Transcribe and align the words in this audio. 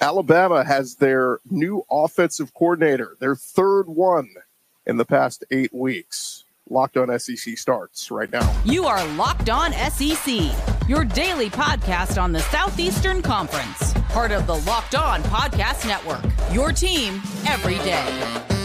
Alabama 0.00 0.64
has 0.64 0.96
their 0.96 1.40
new 1.50 1.84
offensive 1.90 2.52
coordinator, 2.54 3.16
their 3.20 3.34
third 3.34 3.84
one 3.84 4.28
in 4.86 4.96
the 4.96 5.04
past 5.04 5.44
eight 5.50 5.72
weeks. 5.74 6.44
Locked 6.68 6.96
on 6.96 7.16
SEC 7.18 7.56
starts 7.56 8.10
right 8.10 8.30
now. 8.30 8.54
You 8.64 8.86
are 8.86 9.04
Locked 9.14 9.50
On 9.50 9.72
SEC, 9.72 10.40
your 10.88 11.04
daily 11.04 11.48
podcast 11.48 12.20
on 12.20 12.32
the 12.32 12.40
Southeastern 12.40 13.22
Conference, 13.22 13.94
part 14.08 14.32
of 14.32 14.46
the 14.46 14.56
Locked 14.56 14.96
On 14.96 15.22
Podcast 15.24 15.86
Network. 15.86 16.24
Your 16.52 16.72
team 16.72 17.22
every 17.46 17.76
day. 17.76 18.55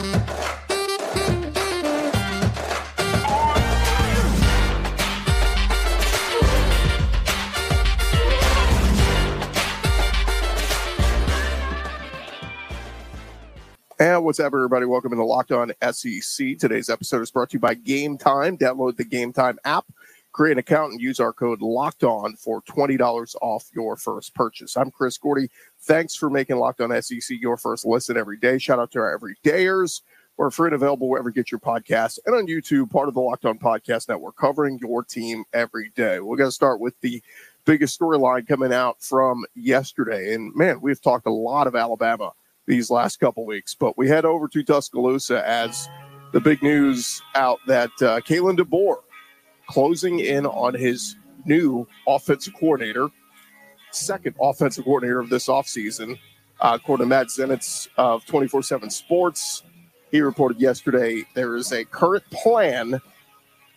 And 14.01 14.25
what's 14.25 14.39
up, 14.39 14.47
everybody? 14.47 14.87
Welcome 14.87 15.11
to 15.11 15.23
Locked 15.23 15.51
On 15.51 15.71
SEC. 15.91 16.57
Today's 16.57 16.89
episode 16.89 17.21
is 17.21 17.29
brought 17.29 17.51
to 17.51 17.57
you 17.57 17.59
by 17.59 17.75
Game 17.75 18.18
Time. 18.18 18.57
Download 18.57 18.97
the 18.97 19.04
Game 19.05 19.32
Time 19.32 19.59
app, 19.64 19.86
create 20.32 20.54
an 20.54 20.57
account, 20.57 20.93
and 20.93 21.00
use 21.00 21.19
our 21.19 21.32
code 21.32 21.61
Locked 21.61 22.04
On 22.04 22.36
for 22.36 22.64
twenty 22.64 22.97
dollars 22.97 23.36
off 23.43 23.69
your 23.75 23.95
first 23.95 24.33
purchase. 24.33 24.75
I'm 24.75 24.89
Chris 24.89 25.19
Gordy. 25.19 25.51
Thanks 25.82 26.15
for 26.15 26.32
making 26.32 26.56
Locked 26.57 26.82
On 26.82 27.00
SEC 27.00 27.37
your 27.39 27.57
first 27.57 27.86
listen 27.86 28.18
every 28.18 28.37
day. 28.37 28.57
Shout 28.57 28.79
out 28.79 28.89
to 28.93 29.00
our 29.01 29.19
everydayers. 29.19 30.01
We're 30.36 30.50
free 30.50 30.70
and 30.70 30.75
available 30.75 31.07
wherever 31.07 31.29
you 31.29 31.36
get 31.36 31.51
your 31.51 31.59
podcasts 31.59 32.17
and 32.25 32.33
on 32.33 32.47
YouTube, 32.47 32.89
part 32.89 33.08
of 33.08 33.14
the 33.14 33.22
Locked 33.22 33.45
On 33.45 33.59
Podcast 33.59 34.09
Network, 34.09 34.36
covering 34.36 34.80
your 34.80 35.03
team 35.03 35.44
every 35.53 35.92
day. 35.95 36.20
We're 36.22 36.38
going 36.38 36.47
to 36.47 36.52
start 36.52 36.80
with 36.80 37.00
the 37.02 37.22
biggest 37.66 38.00
storyline 38.00 38.47
coming 38.47 38.73
out 38.73 39.00
from 39.00 39.45
yesterday. 39.53 40.33
And 40.33 40.56
man, 40.56 40.81
we've 40.81 41.00
talked 41.00 41.28
a 41.28 41.31
lot 41.31 41.67
of 41.67 41.75
Alabama 41.75 42.31
these 42.67 42.89
last 42.89 43.20
couple 43.20 43.45
weeks. 43.45 43.75
But 43.75 43.97
we 43.97 44.08
head 44.08 44.25
over 44.25 44.47
to 44.47 44.64
Tuscaloosa 44.64 45.48
as 45.48 45.90
the 46.31 46.40
big 46.40 46.62
news 46.64 47.22
out 47.36 47.59
that 47.67 47.92
uh, 48.02 48.22
Kalen 48.22 48.58
DeBoer 48.58 48.98
closing 49.67 50.20
in 50.20 50.45
on 50.45 50.73
his 50.73 51.16
new 51.45 51.88
offensive 52.08 52.54
coordinator, 52.59 53.09
second 53.92 54.36
offensive 54.42 54.84
coordinator 54.86 55.20
of 55.20 55.30
this 55.30 55.48
offseason. 55.48 56.17
Uh, 56.59 56.78
according 56.80 57.06
to 57.06 57.09
Matt 57.09 57.28
Zenitz 57.28 57.88
of 57.98 58.26
24 58.26 58.62
7 58.62 58.89
Sports, 58.89 59.64
he 60.12 60.22
reported 60.22 60.59
yesterday 60.59 61.23
there 61.34 61.56
is 61.56 61.72
a 61.72 61.84
current 61.86 62.23
plan 62.30 63.02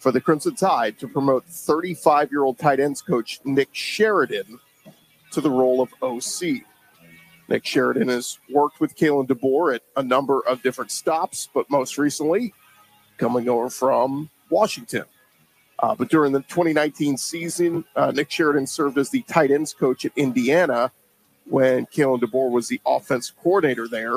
for 0.00 0.12
the 0.12 0.20
Crimson 0.20 0.54
Tide 0.54 0.98
to 0.98 1.08
promote 1.08 1.46
35 1.46 2.30
year 2.30 2.44
old 2.44 2.58
tight 2.58 2.80
ends 2.80 3.00
coach 3.00 3.40
Nick 3.44 3.70
Sheridan 3.72 4.60
to 5.30 5.40
the 5.40 5.50
role 5.50 5.80
of 5.80 5.94
OC. 6.02 6.62
Nick 7.48 7.66
Sheridan 7.66 8.08
has 8.08 8.38
worked 8.50 8.80
with 8.80 8.96
Kalen 8.96 9.26
DeBoer 9.26 9.76
at 9.76 9.82
a 9.96 10.02
number 10.02 10.40
of 10.46 10.62
different 10.62 10.90
stops, 10.90 11.48
but 11.52 11.68
most 11.70 11.98
recently 11.98 12.54
coming 13.18 13.48
over 13.48 13.70
from 13.70 14.30
Washington. 14.50 15.04
Uh, 15.78 15.94
but 15.94 16.08
during 16.08 16.32
the 16.32 16.40
2019 16.40 17.16
season, 17.16 17.84
uh, 17.96 18.10
Nick 18.10 18.30
Sheridan 18.30 18.66
served 18.66 18.96
as 18.96 19.10
the 19.10 19.22
tight 19.22 19.50
ends 19.50 19.74
coach 19.74 20.04
at 20.04 20.12
Indiana 20.16 20.90
when 21.46 21.86
Kalen 21.86 22.20
DeBoer 22.20 22.50
was 22.50 22.68
the 22.68 22.80
offense 22.86 23.30
coordinator 23.30 23.88
there. 23.88 24.16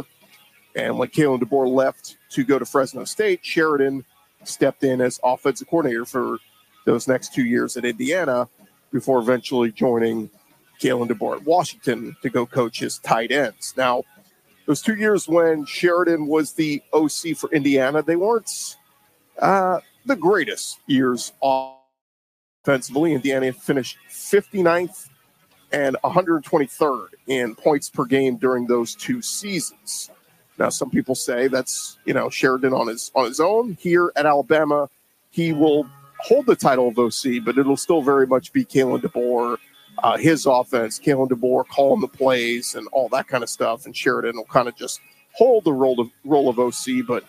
And 0.76 0.98
when 0.98 1.10
Kalen 1.10 1.42
DeBoer 1.42 1.68
left 1.68 2.18
to 2.32 2.44
go 2.44 2.60
to 2.60 2.66
Fresno 2.66 3.04
State, 3.04 3.40
Sheridan 3.44 4.06
stepped 4.44 4.84
in 4.84 5.02
as 5.02 5.20
offensive 5.24 5.68
coordinator 5.68 6.06
for 6.06 6.38
those 6.86 7.08
next 7.08 7.34
two 7.34 7.44
years 7.44 7.76
at 7.76 7.84
Indiana 7.84 8.48
before 8.92 9.20
eventually 9.20 9.72
joining 9.72 10.30
Kalen 10.82 11.10
DeBoer 11.10 11.38
at 11.38 11.46
Washington 11.46 12.16
to 12.22 12.30
go 12.30 12.46
coach 12.46 12.80
his 12.80 13.00
tight 13.00 13.32
ends. 13.32 13.74
Now, 13.78 14.04
those 14.66 14.82
two 14.82 14.96
years 14.96 15.28
when 15.28 15.66
Sheridan 15.66 16.28
was 16.28 16.54
the 16.54 16.82
OC 16.94 17.38
for 17.38 17.50
Indiana, 17.52 18.04
they 18.04 18.16
weren't 18.16 18.76
uh, 19.40 19.80
the 20.06 20.16
greatest 20.16 20.80
years 20.88 21.34
offensively. 22.66 23.14
Indiana 23.14 23.54
finished 23.54 23.98
59th 24.10 25.10
and 25.72 25.98
123rd 26.04 27.08
in 27.28 27.56
points 27.56 27.90
per 27.90 28.06
game 28.06 28.38
during 28.38 28.68
those 28.68 28.96
two 28.96 29.22
seasons. 29.22 30.10
Now, 30.58 30.70
some 30.70 30.90
people 30.90 31.16
say 31.16 31.48
that's 31.48 31.98
you 32.06 32.14
know 32.14 32.30
Sheridan 32.30 32.74
on 32.74 32.88
his 32.88 33.12
on 33.16 33.26
his 33.26 33.40
own. 33.40 33.78
Here 33.80 34.12
at 34.16 34.26
Alabama, 34.26 34.90
he 35.30 35.54
will 35.54 35.88
hold 36.20 36.48
the 36.48 36.56
title 36.56 36.88
of 36.88 36.98
OC, 36.98 37.44
but 37.46 37.58
it'll 37.58 37.78
still 37.78 38.02
very 38.02 38.26
much 38.26 38.52
be 38.52 38.66
Kalen 38.66 39.02
DeBoer 39.02 39.58
uh, 40.00 40.18
his 40.18 40.46
offense, 40.46 41.00
Kalen 41.00 41.30
DeBoer 41.30 41.68
calling 41.68 42.02
the 42.02 42.08
plays 42.08 42.76
and 42.76 42.88
all 42.92 43.10
that 43.10 43.28
kind 43.28 43.44
of 43.44 43.50
stuff. 43.50 43.86
And 43.86 43.96
Sheridan 43.96 44.36
will 44.36 44.46
kind 44.46 44.68
of 44.68 44.76
just 44.76 45.00
hold 45.34 45.64
the 45.64 45.74
role 45.74 46.00
of 46.00 46.10
role 46.24 46.50
of 46.50 46.60
OC, 46.60 47.06
but 47.08 47.24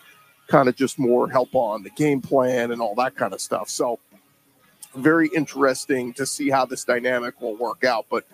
kind 0.47 0.67
of 0.67 0.75
just 0.75 0.97
more 0.99 1.29
help 1.29 1.53
on 1.53 1.83
the 1.83 1.89
game 1.91 2.21
plan 2.21 2.71
and 2.71 2.81
all 2.81 2.95
that 2.95 3.15
kind 3.15 3.33
of 3.33 3.41
stuff. 3.41 3.69
So 3.69 3.99
very 4.95 5.29
interesting 5.35 6.13
to 6.13 6.25
see 6.25 6.49
how 6.49 6.65
this 6.65 6.83
dynamic 6.83 7.39
will 7.41 7.55
work 7.55 7.83
out. 7.83 8.07
But 8.09 8.25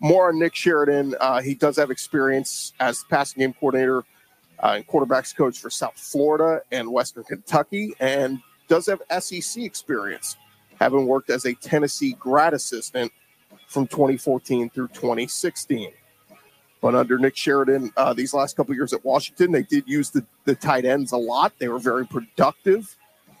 more 0.00 0.28
on 0.28 0.38
Nick 0.38 0.54
Sheridan. 0.54 1.14
Uh, 1.18 1.40
he 1.40 1.54
does 1.54 1.76
have 1.76 1.90
experience 1.90 2.72
as 2.80 3.04
passing 3.08 3.40
game 3.40 3.54
coordinator 3.54 4.04
uh, 4.62 4.74
and 4.76 4.86
quarterbacks 4.86 5.34
coach 5.34 5.58
for 5.58 5.70
South 5.70 5.96
Florida 5.96 6.62
and 6.70 6.92
Western 6.92 7.24
Kentucky, 7.24 7.94
and 8.00 8.38
does 8.68 8.86
have 8.86 9.00
SEC 9.22 9.62
experience, 9.62 10.36
having 10.78 11.06
worked 11.06 11.30
as 11.30 11.46
a 11.46 11.54
Tennessee 11.54 12.12
grad 12.18 12.54
assistant 12.54 13.12
from 13.68 13.86
2014 13.86 14.70
through 14.70 14.88
2016. 14.88 15.90
But 16.80 16.94
under 16.94 17.18
Nick 17.18 17.34
Sheridan, 17.34 17.92
uh, 17.96 18.12
these 18.12 18.34
last 18.34 18.56
couple 18.56 18.74
years 18.74 18.92
at 18.92 19.04
Washington, 19.04 19.52
they 19.52 19.62
did 19.62 19.84
use 19.86 20.10
the, 20.10 20.24
the 20.44 20.54
tight 20.54 20.84
ends 20.84 21.12
a 21.12 21.16
lot. 21.16 21.52
They 21.58 21.68
were 21.68 21.78
very 21.78 22.06
productive. 22.06 22.94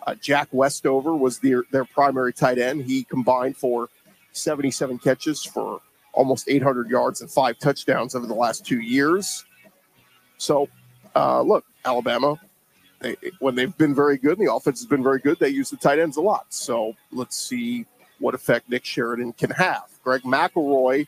Uh, 0.06 0.14
Jack 0.14 0.48
Westover 0.50 1.14
was 1.14 1.38
their, 1.40 1.64
their 1.70 1.84
primary 1.84 2.32
tight 2.32 2.58
end. 2.58 2.84
He 2.84 3.04
combined 3.04 3.56
for 3.56 3.90
77 4.32 4.98
catches 4.98 5.44
for 5.44 5.80
almost 6.14 6.48
800 6.48 6.88
yards 6.88 7.20
and 7.20 7.30
five 7.30 7.58
touchdowns 7.58 8.14
over 8.14 8.26
the 8.26 8.34
last 8.34 8.64
two 8.64 8.80
years. 8.80 9.44
So, 10.38 10.68
uh, 11.14 11.42
look, 11.42 11.64
Alabama, 11.84 12.40
they, 13.00 13.16
when 13.40 13.54
they've 13.54 13.76
been 13.76 13.94
very 13.94 14.16
good 14.16 14.38
and 14.38 14.46
the 14.46 14.52
offense 14.52 14.80
has 14.80 14.86
been 14.86 15.02
very 15.02 15.18
good, 15.18 15.38
they 15.38 15.50
use 15.50 15.70
the 15.70 15.76
tight 15.76 15.98
ends 15.98 16.16
a 16.16 16.22
lot. 16.22 16.46
So 16.48 16.94
let's 17.12 17.36
see 17.36 17.84
what 18.24 18.34
effect 18.34 18.70
Nick 18.70 18.86
Sheridan 18.86 19.34
can 19.34 19.50
have. 19.50 19.84
Greg 20.02 20.22
McElroy, 20.22 21.06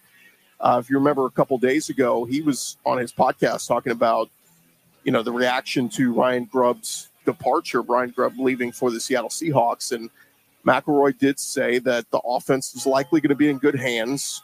uh, 0.60 0.78
if 0.82 0.90
you 0.90 0.98
remember 0.98 1.24
a 1.24 1.30
couple 1.30 1.56
days 1.56 1.88
ago, 1.88 2.26
he 2.26 2.42
was 2.42 2.76
on 2.84 2.98
his 2.98 3.10
podcast 3.10 3.66
talking 3.66 3.92
about, 3.92 4.28
you 5.02 5.12
know, 5.12 5.22
the 5.22 5.32
reaction 5.32 5.88
to 5.88 6.12
Ryan 6.12 6.44
Grubb's 6.44 7.08
departure, 7.24 7.80
Ryan 7.80 8.10
Grubb 8.10 8.34
leaving 8.38 8.70
for 8.70 8.90
the 8.90 9.00
Seattle 9.00 9.30
Seahawks. 9.30 9.92
And 9.92 10.10
McElroy 10.66 11.16
did 11.18 11.40
say 11.40 11.78
that 11.78 12.10
the 12.10 12.18
offense 12.18 12.74
is 12.74 12.84
likely 12.84 13.22
going 13.22 13.30
to 13.30 13.34
be 13.34 13.48
in 13.48 13.56
good 13.56 13.76
hands. 13.76 14.42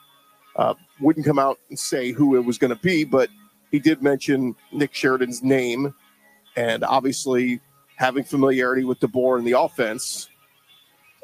Uh, 0.56 0.72
wouldn't 0.98 1.26
come 1.26 1.38
out 1.38 1.58
and 1.68 1.78
say 1.78 2.10
who 2.10 2.36
it 2.36 2.44
was 2.44 2.56
going 2.56 2.74
to 2.74 2.82
be, 2.82 3.04
but 3.04 3.28
he 3.70 3.78
did 3.80 4.02
mention 4.02 4.56
Nick 4.72 4.94
Sheridan's 4.94 5.42
name. 5.42 5.94
And 6.56 6.84
obviously, 6.84 7.60
having 7.96 8.24
familiarity 8.24 8.84
with 8.84 8.98
DeBoer 9.00 9.38
in 9.38 9.44
the 9.44 9.58
offense, 9.58 10.30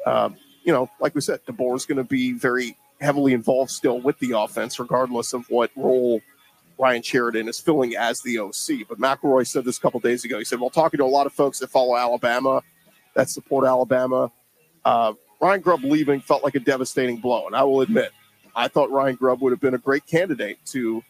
uh, 0.05 0.29
you 0.63 0.73
know, 0.73 0.89
like 0.99 1.15
we 1.15 1.21
said, 1.21 1.45
DeBoer 1.45 1.75
is 1.75 1.85
going 1.85 1.97
to 1.97 2.03
be 2.03 2.33
very 2.33 2.75
heavily 3.01 3.33
involved 3.33 3.71
still 3.71 3.99
with 3.99 4.19
the 4.19 4.31
offense, 4.37 4.79
regardless 4.79 5.33
of 5.33 5.49
what 5.49 5.71
role 5.75 6.21
Ryan 6.77 7.01
Sheridan 7.01 7.47
is 7.47 7.59
filling 7.59 7.95
as 7.95 8.21
the 8.21 8.39
OC. 8.39 8.87
But 8.87 8.99
McElroy 8.99 9.45
said 9.45 9.65
this 9.65 9.77
a 9.77 9.81
couple 9.81 9.99
days 9.99 10.23
ago. 10.23 10.39
He 10.39 10.45
said, 10.45 10.59
"Well, 10.59 10.69
talking 10.69 10.97
to 10.99 11.03
a 11.03 11.05
lot 11.05 11.25
of 11.25 11.33
folks 11.33 11.59
that 11.59 11.69
follow 11.69 11.97
Alabama, 11.97 12.63
that 13.15 13.29
support 13.29 13.65
Alabama, 13.65 14.31
uh, 14.85 15.13
Ryan 15.41 15.61
Grubb 15.61 15.83
leaving 15.83 16.21
felt 16.21 16.43
like 16.43 16.55
a 16.55 16.59
devastating 16.59 17.17
blow." 17.17 17.47
And 17.47 17.55
I 17.55 17.63
will 17.63 17.81
admit, 17.81 18.11
I 18.55 18.69
thought 18.69 18.91
Ryan 18.91 19.15
Grubb 19.15 19.41
would 19.41 19.51
have 19.51 19.59
been 19.59 19.73
a 19.73 19.79
great 19.79 20.05
candidate 20.05 20.57
to 20.67 21.03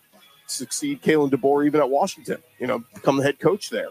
succeed 0.48 1.02
Kalen 1.04 1.30
DeBoer 1.30 1.66
even 1.68 1.80
at 1.80 1.90
Washington. 1.90 2.42
You 2.60 2.68
know, 2.68 2.84
become 2.94 3.18
the 3.18 3.24
head 3.24 3.40
coach 3.40 3.70
there. 3.70 3.90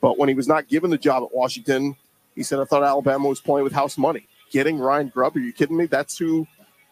But 0.00 0.18
when 0.18 0.28
he 0.28 0.34
was 0.34 0.48
not 0.48 0.68
given 0.68 0.90
the 0.90 0.98
job 0.98 1.22
at 1.22 1.34
Washington, 1.34 1.96
he 2.34 2.42
said, 2.42 2.58
"I 2.58 2.64
thought 2.64 2.82
Alabama 2.82 3.28
was 3.28 3.40
playing 3.40 3.64
with 3.64 3.72
house 3.72 3.96
money." 3.96 4.26
Getting 4.50 4.78
Ryan 4.78 5.08
Grubb? 5.08 5.36
Are 5.36 5.40
you 5.40 5.52
kidding 5.52 5.76
me? 5.76 5.86
That's 5.86 6.16
who 6.16 6.46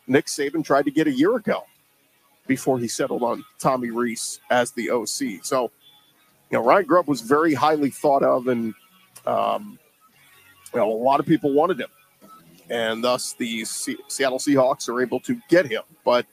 Nick 0.06 0.26
Saban 0.26 0.64
tried 0.64 0.84
to 0.84 0.90
get 0.90 1.06
a 1.06 1.12
year 1.12 1.36
ago 1.36 1.64
before 2.46 2.78
he 2.78 2.88
settled 2.88 3.22
on 3.22 3.44
Tommy 3.58 3.90
Rees 3.90 4.40
as 4.50 4.72
the 4.72 4.90
OC. 4.90 5.44
So, 5.44 5.70
you 6.50 6.58
know, 6.58 6.64
Ryan 6.64 6.86
Grubb 6.86 7.08
was 7.08 7.20
very 7.22 7.54
highly 7.54 7.90
thought 7.90 8.22
of, 8.22 8.48
and 8.48 8.74
um, 9.26 9.78
you 10.72 10.78
know, 10.78 10.90
a 10.90 10.92
lot 10.92 11.20
of 11.20 11.26
people 11.26 11.52
wanted 11.52 11.80
him, 11.80 11.88
and 12.70 13.02
thus 13.02 13.32
the 13.32 13.64
C- 13.64 13.98
Seattle 14.08 14.38
Seahawks 14.38 14.88
are 14.88 15.02
able 15.02 15.20
to 15.20 15.40
get 15.48 15.66
him. 15.66 15.82
But 16.04 16.26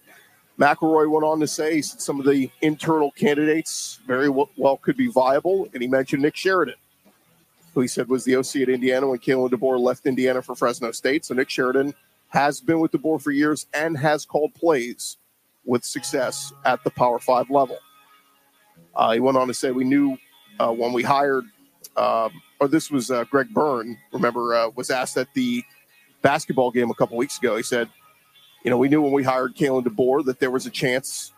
McElroy 0.59 1.09
went 1.09 1.25
on 1.25 1.39
to 1.39 1.47
say 1.47 1.81
some 1.81 2.19
of 2.19 2.25
the 2.25 2.49
internal 2.61 3.11
candidates 3.11 3.99
very 4.05 4.29
well 4.29 4.77
could 4.77 4.97
be 4.97 5.07
viable, 5.07 5.67
and 5.73 5.81
he 5.81 5.87
mentioned 5.87 6.21
Nick 6.21 6.35
Sheridan, 6.35 6.75
who 7.73 7.81
he 7.81 7.87
said 7.87 8.07
was 8.07 8.23
the 8.23 8.35
OC 8.35 8.57
at 8.57 8.69
Indiana 8.69 9.07
when 9.07 9.19
Kalen 9.19 9.49
DeBoer 9.49 9.79
left 9.79 10.05
Indiana 10.05 10.41
for 10.41 10.55
Fresno 10.55 10.91
State. 10.91 11.25
So 11.25 11.33
Nick 11.33 11.49
Sheridan 11.49 11.93
has 12.29 12.59
been 12.59 12.79
with 12.79 12.91
DeBoer 12.91 13.21
for 13.21 13.31
years 13.31 13.67
and 13.73 13.97
has 13.97 14.25
called 14.25 14.53
plays 14.53 15.17
with 15.65 15.83
success 15.83 16.53
at 16.65 16.83
the 16.83 16.89
Power 16.91 17.19
Five 17.19 17.49
level. 17.49 17.77
Uh, 18.95 19.13
he 19.13 19.19
went 19.19 19.37
on 19.37 19.47
to 19.47 19.53
say, 19.53 19.71
We 19.71 19.83
knew 19.83 20.17
uh, 20.59 20.71
when 20.71 20.93
we 20.93 21.03
hired, 21.03 21.45
um, 21.97 22.31
or 22.59 22.67
this 22.67 22.91
was 22.91 23.11
uh, 23.11 23.23
Greg 23.25 23.49
Byrne, 23.49 23.97
remember, 24.11 24.55
uh, 24.55 24.69
was 24.75 24.89
asked 24.89 25.17
at 25.17 25.33
the 25.33 25.63
basketball 26.21 26.71
game 26.71 26.89
a 26.89 26.95
couple 26.95 27.17
weeks 27.17 27.37
ago. 27.37 27.55
He 27.55 27.63
said, 27.63 27.89
You 28.63 28.71
know, 28.71 28.77
we 28.77 28.89
knew 28.89 29.01
when 29.01 29.13
we 29.13 29.23
hired 29.23 29.55
Kalen 29.55 29.85
DeBoer 29.85 30.25
that 30.25 30.39
there 30.39 30.51
was 30.51 30.65
a 30.65 30.71
chance 30.71 31.33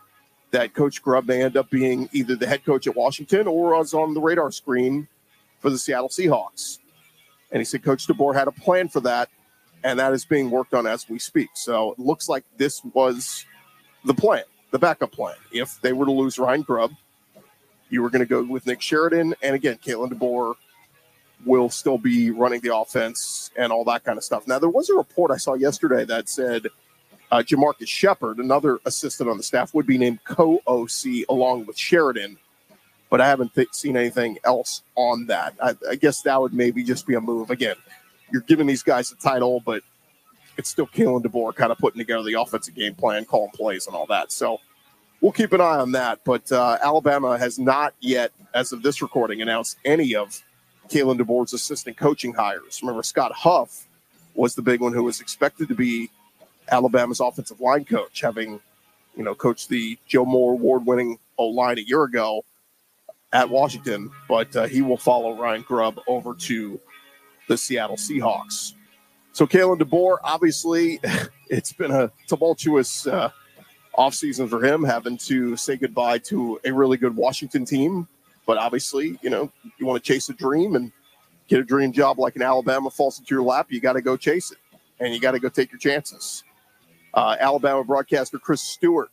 that 0.50 0.74
Coach 0.74 1.02
Grubb 1.02 1.26
may 1.26 1.42
end 1.42 1.56
up 1.56 1.70
being 1.70 2.08
either 2.12 2.36
the 2.36 2.46
head 2.46 2.64
coach 2.64 2.86
at 2.86 2.96
Washington 2.96 3.46
or 3.46 3.76
was 3.76 3.94
on 3.94 4.14
the 4.14 4.20
radar 4.20 4.50
screen 4.50 5.08
for 5.66 5.70
the 5.70 5.78
Seattle 5.78 6.08
Seahawks. 6.08 6.78
And 7.50 7.60
he 7.60 7.64
said 7.64 7.82
Coach 7.82 8.06
DeBoer 8.06 8.36
had 8.36 8.46
a 8.46 8.52
plan 8.52 8.86
for 8.86 9.00
that, 9.00 9.28
and 9.82 9.98
that 9.98 10.12
is 10.12 10.24
being 10.24 10.48
worked 10.48 10.74
on 10.74 10.86
as 10.86 11.08
we 11.08 11.18
speak. 11.18 11.48
So 11.54 11.90
it 11.90 11.98
looks 11.98 12.28
like 12.28 12.44
this 12.56 12.84
was 12.94 13.44
the 14.04 14.14
plan, 14.14 14.44
the 14.70 14.78
backup 14.78 15.10
plan. 15.10 15.34
If 15.50 15.80
they 15.80 15.92
were 15.92 16.04
to 16.04 16.12
lose 16.12 16.38
Ryan 16.38 16.62
Grubb, 16.62 16.92
you 17.90 18.00
were 18.00 18.10
going 18.10 18.20
to 18.20 18.26
go 18.26 18.44
with 18.44 18.64
Nick 18.64 18.80
Sheridan. 18.80 19.34
And 19.42 19.56
again, 19.56 19.76
Kalen 19.84 20.12
DeBoer 20.12 20.54
will 21.44 21.68
still 21.68 21.98
be 21.98 22.30
running 22.30 22.60
the 22.60 22.72
offense 22.72 23.50
and 23.56 23.72
all 23.72 23.82
that 23.86 24.04
kind 24.04 24.18
of 24.18 24.22
stuff. 24.22 24.46
Now, 24.46 24.60
there 24.60 24.70
was 24.70 24.88
a 24.88 24.94
report 24.94 25.32
I 25.32 25.36
saw 25.36 25.54
yesterday 25.54 26.04
that 26.04 26.28
said 26.28 26.68
uh, 27.32 27.38
Jamarcus 27.38 27.88
Shepard, 27.88 28.38
another 28.38 28.78
assistant 28.84 29.28
on 29.28 29.36
the 29.36 29.42
staff, 29.42 29.74
would 29.74 29.86
be 29.86 29.98
named 29.98 30.22
co 30.22 30.60
OC 30.64 31.26
along 31.28 31.66
with 31.66 31.76
Sheridan 31.76 32.38
but 33.10 33.20
I 33.20 33.26
haven't 33.26 33.54
th- 33.54 33.72
seen 33.72 33.96
anything 33.96 34.38
else 34.44 34.82
on 34.94 35.26
that. 35.26 35.54
I, 35.62 35.74
I, 35.90 35.94
guess 35.94 36.22
that 36.22 36.40
would 36.40 36.52
maybe 36.52 36.82
just 36.82 37.06
be 37.06 37.14
a 37.14 37.20
move. 37.20 37.50
Again, 37.50 37.76
you're 38.32 38.42
giving 38.42 38.66
these 38.66 38.82
guys 38.82 39.12
a 39.12 39.16
title, 39.16 39.60
but 39.60 39.82
it's 40.56 40.68
still 40.68 40.86
Kalen 40.86 41.22
DeBoer 41.22 41.54
kind 41.54 41.70
of 41.70 41.78
putting 41.78 41.98
together 41.98 42.24
the 42.24 42.34
offensive 42.34 42.74
game 42.74 42.94
plan, 42.94 43.24
calling 43.24 43.50
plays, 43.50 43.86
and 43.86 43.94
all 43.94 44.06
that. 44.06 44.32
So 44.32 44.60
we'll 45.20 45.32
keep 45.32 45.52
an 45.52 45.60
eye 45.60 45.78
on 45.78 45.92
that. 45.92 46.20
But 46.24 46.50
uh, 46.50 46.78
Alabama 46.82 47.38
has 47.38 47.58
not 47.58 47.94
yet, 48.00 48.32
as 48.54 48.72
of 48.72 48.82
this 48.82 49.02
recording, 49.02 49.42
announced 49.42 49.76
any 49.84 50.14
of 50.14 50.42
Kalen 50.88 51.20
DeBoer's 51.20 51.52
assistant 51.52 51.96
coaching 51.96 52.32
hires. 52.32 52.80
Remember, 52.82 53.02
Scott 53.02 53.32
Huff 53.32 53.86
was 54.34 54.54
the 54.54 54.62
big 54.62 54.80
one 54.80 54.92
who 54.92 55.04
was 55.04 55.20
expected 55.20 55.68
to 55.68 55.74
be 55.74 56.10
Alabama's 56.68 57.20
offensive 57.20 57.60
line 57.60 57.84
coach, 57.84 58.20
having 58.20 58.60
you 59.16 59.22
know 59.22 59.34
coached 59.34 59.68
the 59.68 59.98
Joe 60.06 60.24
Moore 60.24 60.54
award-winning 60.54 61.18
O 61.38 61.46
line 61.46 61.78
a 61.78 61.82
year 61.82 62.02
ago 62.02 62.44
at 63.32 63.48
Washington, 63.50 64.10
but 64.28 64.54
uh, 64.56 64.66
he 64.66 64.82
will 64.82 64.96
follow 64.96 65.36
Ryan 65.36 65.62
Grubb 65.62 66.00
over 66.06 66.34
to 66.34 66.80
the 67.48 67.56
Seattle 67.56 67.96
Seahawks. 67.96 68.72
So 69.32 69.46
Kalen 69.46 69.78
DeBoer, 69.80 70.18
obviously, 70.24 71.00
it's 71.50 71.72
been 71.72 71.90
a 71.90 72.10
tumultuous 72.26 73.06
uh, 73.06 73.30
offseason 73.98 74.48
for 74.48 74.64
him, 74.64 74.84
having 74.84 75.18
to 75.18 75.56
say 75.56 75.76
goodbye 75.76 76.18
to 76.18 76.60
a 76.64 76.72
really 76.72 76.96
good 76.96 77.16
Washington 77.16 77.64
team. 77.64 78.08
But 78.46 78.58
obviously, 78.58 79.18
you 79.22 79.30
know, 79.30 79.50
you 79.78 79.86
want 79.86 80.02
to 80.02 80.12
chase 80.12 80.28
a 80.28 80.32
dream 80.32 80.76
and 80.76 80.92
get 81.48 81.60
a 81.60 81.64
dream 81.64 81.92
job 81.92 82.18
like 82.18 82.36
an 82.36 82.42
Alabama 82.42 82.90
falls 82.90 83.18
into 83.18 83.34
your 83.34 83.42
lap, 83.42 83.66
you 83.70 83.80
got 83.80 83.94
to 83.94 84.00
go 84.00 84.16
chase 84.16 84.52
it 84.52 84.58
and 85.00 85.14
you 85.14 85.20
got 85.20 85.32
to 85.32 85.40
go 85.40 85.48
take 85.48 85.70
your 85.70 85.78
chances. 85.78 86.44
Uh, 87.14 87.36
Alabama 87.38 87.84
broadcaster 87.84 88.38
Chris 88.38 88.60
Stewart, 88.60 89.10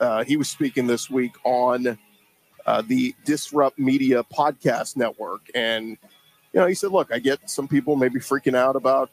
uh, 0.00 0.24
he 0.24 0.36
was 0.36 0.48
speaking 0.48 0.86
this 0.86 1.10
week 1.10 1.32
on 1.44 1.98
uh, 2.66 2.82
the 2.82 3.14
Disrupt 3.24 3.78
Media 3.78 4.22
Podcast 4.22 4.96
Network. 4.96 5.50
And, 5.54 5.96
you 6.52 6.60
know, 6.60 6.66
he 6.66 6.74
said, 6.74 6.90
look, 6.90 7.12
I 7.12 7.18
get 7.18 7.48
some 7.48 7.68
people 7.68 7.96
maybe 7.96 8.20
freaking 8.20 8.56
out 8.56 8.76
about, 8.76 9.10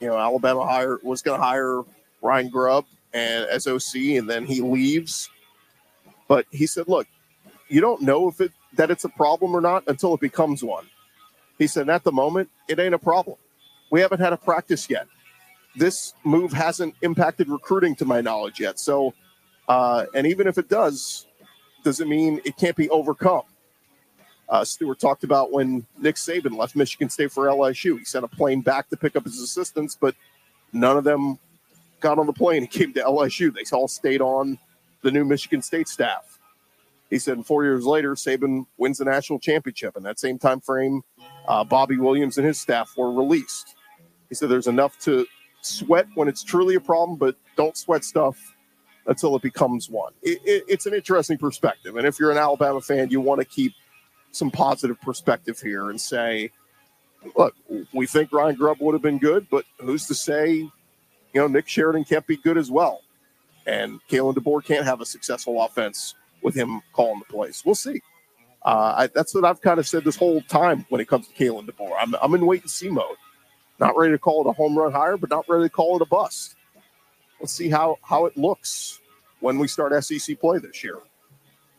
you 0.00 0.08
know, 0.08 0.16
Alabama 0.16 0.66
hire 0.66 0.98
was 1.02 1.22
going 1.22 1.38
to 1.38 1.44
hire 1.44 1.82
Ryan 2.22 2.48
Grubb 2.48 2.84
and 3.12 3.46
as 3.46 3.66
OC, 3.66 3.94
and 4.18 4.28
then 4.28 4.44
he 4.44 4.60
leaves. 4.60 5.30
But 6.28 6.46
he 6.50 6.66
said, 6.66 6.88
look, 6.88 7.06
you 7.68 7.80
don't 7.80 8.02
know 8.02 8.28
if 8.28 8.40
it 8.40 8.52
that 8.74 8.90
it's 8.90 9.04
a 9.04 9.08
problem 9.08 9.54
or 9.54 9.60
not 9.60 9.84
until 9.86 10.14
it 10.14 10.20
becomes 10.20 10.62
one. 10.62 10.86
He 11.58 11.66
said, 11.66 11.88
at 11.88 12.04
the 12.04 12.12
moment, 12.12 12.50
it 12.68 12.78
ain't 12.78 12.94
a 12.94 12.98
problem. 12.98 13.36
We 13.90 14.00
haven't 14.00 14.20
had 14.20 14.32
a 14.32 14.36
practice 14.36 14.90
yet. 14.90 15.06
This 15.74 16.14
move 16.24 16.52
hasn't 16.52 16.94
impacted 17.02 17.48
recruiting 17.48 17.94
to 17.96 18.04
my 18.04 18.20
knowledge 18.20 18.60
yet. 18.60 18.78
So, 18.78 19.14
uh, 19.68 20.06
and 20.14 20.26
even 20.26 20.46
if 20.46 20.58
it 20.58 20.68
does, 20.68 21.25
doesn't 21.86 22.08
mean 22.08 22.40
it 22.44 22.56
can't 22.56 22.74
be 22.74 22.90
overcome. 22.90 23.44
Uh, 24.48 24.64
Stewart 24.64 24.98
talked 24.98 25.22
about 25.22 25.52
when 25.52 25.86
Nick 25.96 26.16
Saban 26.16 26.56
left 26.56 26.74
Michigan 26.74 27.08
State 27.08 27.30
for 27.30 27.46
LSU. 27.46 27.96
He 27.96 28.04
sent 28.04 28.24
a 28.24 28.28
plane 28.28 28.60
back 28.60 28.88
to 28.90 28.96
pick 28.96 29.14
up 29.14 29.22
his 29.22 29.40
assistants, 29.40 29.96
but 29.98 30.16
none 30.72 30.96
of 30.96 31.04
them 31.04 31.38
got 32.00 32.18
on 32.18 32.26
the 32.26 32.32
plane 32.32 32.64
and 32.64 32.70
came 32.78 32.92
to 32.94 33.00
LSU. 33.00 33.54
They 33.54 33.62
all 33.74 33.86
stayed 33.86 34.20
on 34.20 34.58
the 35.02 35.12
new 35.12 35.24
Michigan 35.24 35.62
State 35.62 35.86
staff. 35.86 36.40
He 37.08 37.20
said 37.20 37.46
four 37.46 37.62
years 37.62 37.84
later, 37.84 38.14
Saban 38.14 38.66
wins 38.78 38.98
the 38.98 39.04
national 39.04 39.38
championship. 39.38 39.96
In 39.96 40.02
that 40.02 40.18
same 40.18 40.40
time 40.40 40.58
frame, 40.58 41.02
uh, 41.46 41.62
Bobby 41.62 41.98
Williams 41.98 42.36
and 42.36 42.44
his 42.44 42.60
staff 42.60 42.92
were 42.96 43.12
released. 43.12 43.76
He 44.28 44.34
said 44.34 44.48
there's 44.48 44.66
enough 44.66 44.98
to 45.00 45.24
sweat 45.60 46.08
when 46.16 46.26
it's 46.26 46.42
truly 46.42 46.74
a 46.74 46.80
problem, 46.80 47.16
but 47.16 47.36
don't 47.56 47.76
sweat 47.76 48.04
stuff 48.04 48.55
until 49.06 49.36
it 49.36 49.42
becomes 49.42 49.88
one. 49.88 50.12
It, 50.22 50.40
it, 50.44 50.64
it's 50.68 50.86
an 50.86 50.94
interesting 50.94 51.38
perspective. 51.38 51.96
And 51.96 52.06
if 52.06 52.18
you're 52.18 52.30
an 52.30 52.38
Alabama 52.38 52.80
fan, 52.80 53.10
you 53.10 53.20
want 53.20 53.40
to 53.40 53.44
keep 53.44 53.72
some 54.32 54.50
positive 54.50 55.00
perspective 55.00 55.60
here 55.60 55.90
and 55.90 56.00
say, 56.00 56.50
look, 57.36 57.54
we 57.92 58.06
think 58.06 58.32
Ryan 58.32 58.56
Grubb 58.56 58.78
would 58.80 58.94
have 58.94 59.02
been 59.02 59.18
good, 59.18 59.46
but 59.50 59.64
who's 59.78 60.06
to 60.06 60.14
say, 60.14 60.54
you 60.54 60.70
know, 61.34 61.46
Nick 61.46 61.68
Sheridan 61.68 62.04
can't 62.04 62.26
be 62.26 62.36
good 62.36 62.58
as 62.58 62.70
well. 62.70 63.02
And 63.66 64.00
Kalen 64.08 64.34
DeBoer 64.34 64.64
can't 64.64 64.84
have 64.84 65.00
a 65.00 65.06
successful 65.06 65.62
offense 65.62 66.14
with 66.42 66.54
him 66.54 66.80
calling 66.92 67.20
the 67.20 67.32
plays. 67.32 67.62
We'll 67.64 67.74
see. 67.74 68.00
Uh, 68.64 68.94
I, 68.96 69.06
that's 69.08 69.34
what 69.34 69.44
I've 69.44 69.60
kind 69.60 69.78
of 69.78 69.86
said 69.86 70.04
this 70.04 70.16
whole 70.16 70.40
time 70.42 70.86
when 70.88 71.00
it 71.00 71.08
comes 71.08 71.28
to 71.28 71.34
Kalen 71.34 71.68
DeBoer. 71.68 71.96
I'm, 71.98 72.14
I'm 72.20 72.34
in 72.34 72.46
wait 72.46 72.62
and 72.62 72.70
see 72.70 72.88
mode. 72.88 73.16
Not 73.78 73.96
ready 73.96 74.12
to 74.12 74.18
call 74.18 74.46
it 74.46 74.50
a 74.50 74.52
home 74.52 74.76
run 74.76 74.92
hire, 74.92 75.16
but 75.16 75.30
not 75.30 75.48
ready 75.48 75.64
to 75.64 75.70
call 75.70 75.96
it 75.96 76.02
a 76.02 76.06
bust 76.06 76.55
let's 77.40 77.52
see 77.52 77.68
how 77.68 77.98
how 78.02 78.26
it 78.26 78.36
looks 78.36 79.00
when 79.40 79.58
we 79.58 79.68
start 79.68 79.92
SEC 80.04 80.38
play 80.40 80.58
this 80.58 80.82
year. 80.82 80.98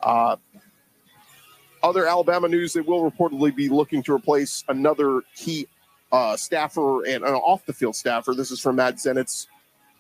Uh, 0.02 0.36
other 1.84 2.08
Alabama 2.08 2.48
news: 2.48 2.74
They 2.74 2.82
will 2.82 3.10
reportedly 3.10 3.56
be 3.56 3.70
looking 3.70 4.04
to 4.04 4.14
replace 4.14 4.64
another 4.68 5.22
key 5.36 5.68
uh, 6.12 6.36
staffer 6.38 7.06
and 7.06 7.24
an 7.24 7.34
off 7.34 7.66
the 7.66 7.74
field 7.74 7.96
staffer. 7.96 8.34
This 8.34 8.52
is 8.52 8.60
from 8.60 8.78
Matt 8.78 8.96
Zenitz 8.96 9.48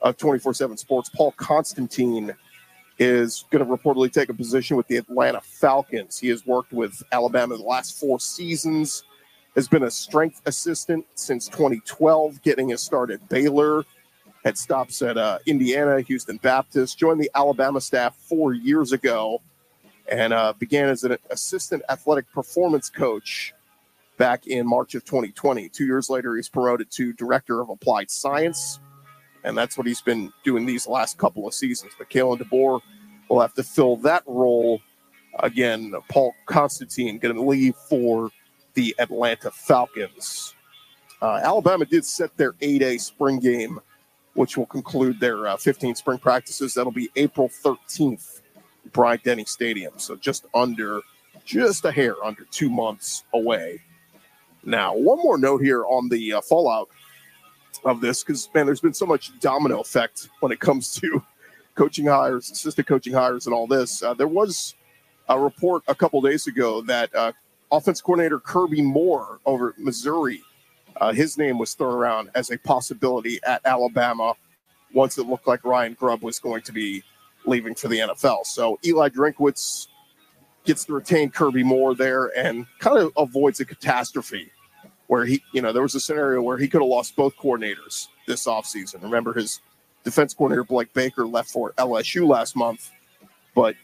of 0.02 0.18
24 0.18 0.54
7 0.54 0.78
Sports. 0.78 1.10
Paul 1.10 1.32
Constantine 1.34 2.34
is 3.00 3.46
going 3.52 3.66
to 3.66 3.72
reportedly 3.72 4.12
take 4.12 4.30
a 4.30 4.34
position 4.34 4.76
with 4.76 4.88
the 4.88 4.98
Atlanta 4.98 5.42
Falcons. 5.42 6.18
He 6.18 6.30
has 6.30 6.46
worked 6.46 6.74
with 6.74 7.02
Alabama 7.12 7.56
the 7.56 7.64
last 7.64 8.00
four 8.00 8.20
seasons, 8.20 9.04
has 9.56 9.68
been 9.68 9.84
a 9.84 9.92
strength 9.92 10.42
assistant 10.46 11.06
since 11.14 11.48
2012, 11.48 12.42
getting 12.42 12.70
his 12.70 12.82
start 12.82 13.12
at 13.12 13.28
Baylor 13.30 13.84
had 14.44 14.58
stops 14.58 15.02
at 15.02 15.18
uh, 15.18 15.40
Indiana, 15.46 16.02
Houston 16.02 16.38
Baptist, 16.38 16.98
joined 16.98 17.22
the 17.22 17.30
Alabama 17.36 17.82
staff 17.82 18.16
four 18.16 18.54
years 18.54 18.92
ago, 18.92 19.42
and 20.10 20.34
uh, 20.34 20.54
began 20.58 20.90
as 20.90 21.04
an 21.04 21.18
assistant 21.30 21.84
athletic 21.90 22.32
performance 22.32 22.90
coach 22.90 23.54
back 24.18 24.48
in 24.48 24.68
March 24.68 24.96
of 24.96 25.06
2020. 25.06 25.70
Two 25.70 25.86
years 25.86 26.10
later, 26.10 26.36
he's 26.36 26.50
promoted 26.50 26.90
to 26.92 27.14
director 27.14 27.62
of 27.62 27.70
applied 27.70 28.10
science, 28.10 28.80
and 29.44 29.58
that's 29.58 29.78
what 29.78 29.88
he's 29.88 30.02
been 30.02 30.32
doing 30.44 30.66
these 30.66 30.88
last 30.88 31.18
couple 31.18 31.48
of 31.48 31.54
seasons. 31.54 31.94
But 31.98 32.10
Kalen 32.10 32.42
DeBoer 32.42 32.82
will 33.30 33.42
have 33.42 33.54
to 33.56 33.64
fill 33.64 33.98
that 33.98 34.24
role 34.26 34.82
again. 35.40 35.94
Paul 36.10 36.34
Constantine 36.46 37.18
going 37.18 37.36
to 37.36 37.42
leave 37.42 37.76
for 37.90 38.32
the 38.74 38.96
Atlanta 39.00 39.52
Falcons. 39.52 40.56
Uh, 41.22 41.40
Alabama 41.44 41.86
did 41.86 42.06
set 42.06 42.36
their 42.38 42.54
A-Day 42.62 42.98
spring 42.98 43.40
game 43.40 43.80
which 44.38 44.56
will 44.56 44.68
conclude 44.68 45.20
their 45.20 45.48
uh, 45.48 45.58
15 45.58 45.96
spring 45.96 46.20
practices. 46.20 46.76
That'll 46.76 46.92
be 46.92 47.10
April 47.16 47.50
13th, 47.50 48.42
Bryant 48.94 49.24
Denny 49.24 49.46
Stadium. 49.46 49.94
So 49.98 50.16
just 50.16 50.46
under, 50.54 51.02
just 51.44 51.84
a 51.86 51.92
hair 51.92 52.24
under 52.24 52.46
two 52.52 52.70
months 52.70 53.24
away. 53.34 53.82
Now, 54.64 54.96
one 54.96 55.18
more 55.18 55.40
note 55.40 55.64
here 55.64 55.84
on 55.86 56.08
the 56.10 56.34
uh, 56.34 56.42
fallout 56.42 56.88
of 57.84 58.00
this, 58.00 58.24
because 58.24 58.48
man, 58.54 58.68
there's 58.68 58.80
been 58.80 58.94
so 58.94 59.08
much 59.08 59.38
domino 59.40 59.80
effect 59.80 60.30
when 60.40 60.52
it 60.52 60.60
comes 60.60 60.94
to 61.00 61.24
coaching 61.76 62.06
hires, 62.06 62.52
assistant 62.52 62.88
coaching 62.88 63.14
hires, 63.14 63.48
and 63.48 63.56
all 63.56 63.66
this. 63.66 64.04
Uh, 64.04 64.14
there 64.14 64.28
was 64.28 64.76
a 65.30 65.40
report 65.40 65.82
a 65.88 65.96
couple 65.96 66.22
days 66.22 66.46
ago 66.46 66.84
that 66.84 67.14
uh, 67.16 67.32
offense 67.72 68.02
coordinator 68.02 68.40
Kirby 68.40 68.84
Moore 68.84 69.40
over 69.48 69.70
at 69.70 69.80
Missouri 69.80 70.44
uh, 71.00 71.14
his 71.14 71.38
name 71.38 71.58
was 71.58 71.74
thrown 71.74 71.94
around 71.94 72.30
as 72.36 72.52
a 72.52 72.58
possibility 72.58 73.40
at 73.44 73.62
Alabama 73.66 74.34
once 74.94 75.18
it 75.18 75.28
looked 75.28 75.48
like 75.48 75.64
Ryan 75.64 75.94
Grubb 75.94 76.24
was 76.24 76.40
going 76.40 76.62
to 76.64 76.72
be 76.72 77.04
leaving 77.46 77.76
for 77.76 77.88
the 77.88 78.00
NFL. 78.00 78.46
So 78.46 78.80
Eli 78.86 79.10
Drinkwitz 79.10 79.88
gets 80.66 80.86
to 80.86 80.94
retain 80.94 81.30
Kirby 81.30 81.64
Moore 81.64 81.96
there 81.96 82.38
and 82.38 82.66
kind 82.80 82.98
of 82.98 83.12
avoids 83.18 83.60
a 83.60 83.66
catastrophe 83.66 84.52
where 85.08 85.26
he, 85.26 85.42
you 85.54 85.62
know, 85.62 85.72
there 85.72 85.82
was 85.82 85.96
a 85.96 86.00
scenario 86.00 86.42
where 86.42 86.58
he 86.58 86.68
could 86.68 86.82
have 86.82 86.90
lost 86.90 87.16
both 87.16 87.36
coordinators 87.38 88.08
this 88.28 88.46
offseason. 88.46 89.02
Remember, 89.02 89.34
his 89.34 89.62
defense 90.04 90.34
coordinator, 90.34 90.66
Blake 90.66 90.94
Baker, 90.94 91.26
left 91.26 91.50
for 91.50 91.72
LSU 91.74 92.28
last 92.28 92.56
month, 92.56 92.92
but 93.56 93.76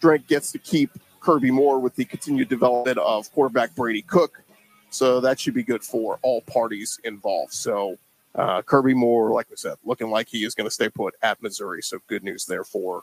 Drink 0.00 0.28
gets 0.28 0.52
to 0.52 0.58
keep 0.58 0.90
Kirby 1.20 1.50
Moore 1.50 1.80
with 1.80 1.96
the 1.96 2.04
continued 2.04 2.48
development 2.48 2.98
of 2.98 3.30
quarterback 3.32 3.74
Brady 3.74 4.02
Cook. 4.02 4.42
So 4.90 5.20
that 5.20 5.38
should 5.38 5.54
be 5.54 5.62
good 5.62 5.82
for 5.82 6.18
all 6.22 6.40
parties 6.42 6.98
involved. 7.04 7.52
So 7.52 7.98
uh, 8.34 8.62
Kirby 8.62 8.94
Moore, 8.94 9.30
like 9.30 9.50
we 9.50 9.56
said, 9.56 9.76
looking 9.84 10.10
like 10.10 10.28
he 10.28 10.44
is 10.44 10.54
going 10.54 10.66
to 10.66 10.70
stay 10.70 10.88
put 10.88 11.14
at 11.22 11.42
Missouri. 11.42 11.82
So 11.82 11.98
good 12.06 12.24
news 12.24 12.46
there 12.46 12.64
for 12.64 13.02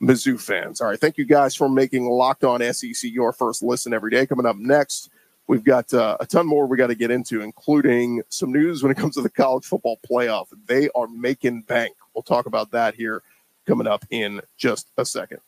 Mizzou 0.00 0.40
fans. 0.40 0.80
All 0.80 0.88
right. 0.88 0.98
Thank 0.98 1.18
you 1.18 1.24
guys 1.24 1.54
for 1.54 1.68
making 1.68 2.08
Locked 2.08 2.44
On 2.44 2.60
SEC 2.72 3.10
your 3.10 3.32
first 3.32 3.62
listen 3.62 3.92
every 3.92 4.10
day. 4.10 4.26
Coming 4.26 4.46
up 4.46 4.56
next, 4.56 5.10
we've 5.46 5.64
got 5.64 5.92
uh, 5.92 6.16
a 6.20 6.26
ton 6.26 6.46
more 6.46 6.66
we 6.66 6.76
got 6.76 6.86
to 6.86 6.94
get 6.94 7.10
into, 7.10 7.42
including 7.42 8.22
some 8.28 8.52
news 8.52 8.82
when 8.82 8.90
it 8.90 8.96
comes 8.96 9.14
to 9.16 9.22
the 9.22 9.30
college 9.30 9.64
football 9.64 9.98
playoff. 10.08 10.46
They 10.66 10.88
are 10.94 11.06
making 11.08 11.62
bank. 11.62 11.94
We'll 12.14 12.22
talk 12.22 12.46
about 12.46 12.70
that 12.70 12.94
here 12.94 13.22
coming 13.66 13.86
up 13.86 14.04
in 14.10 14.40
just 14.56 14.88
a 14.96 15.04
second. 15.04 15.40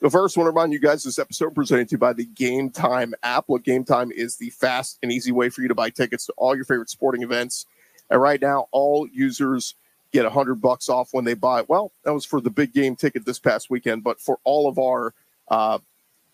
But 0.00 0.12
first, 0.12 0.36
want 0.36 0.46
to 0.46 0.50
remind 0.50 0.72
you 0.72 0.78
guys 0.78 1.02
this 1.02 1.18
episode 1.18 1.54
presented 1.54 1.88
to 1.88 1.92
you 1.94 1.98
by 1.98 2.12
the 2.12 2.26
Game 2.26 2.68
Time 2.70 3.14
app. 3.22 3.46
Look, 3.48 3.64
Game 3.64 3.82
Time 3.82 4.12
is 4.12 4.36
the 4.36 4.50
fast 4.50 4.98
and 5.02 5.10
easy 5.10 5.32
way 5.32 5.48
for 5.48 5.62
you 5.62 5.68
to 5.68 5.74
buy 5.74 5.88
tickets 5.88 6.26
to 6.26 6.34
all 6.36 6.54
your 6.54 6.66
favorite 6.66 6.90
sporting 6.90 7.22
events. 7.22 7.64
And 8.10 8.20
right 8.20 8.40
now, 8.40 8.68
all 8.72 9.08
users 9.10 9.74
get 10.12 10.26
a 10.26 10.30
hundred 10.30 10.56
bucks 10.56 10.88
off 10.88 11.08
when 11.12 11.24
they 11.24 11.34
buy. 11.34 11.62
Well, 11.66 11.92
that 12.04 12.12
was 12.12 12.26
for 12.26 12.40
the 12.40 12.50
big 12.50 12.72
game 12.74 12.94
ticket 12.94 13.24
this 13.24 13.38
past 13.38 13.70
weekend, 13.70 14.04
but 14.04 14.20
for 14.20 14.38
all 14.44 14.68
of 14.68 14.78
our 14.78 15.14
uh, 15.48 15.78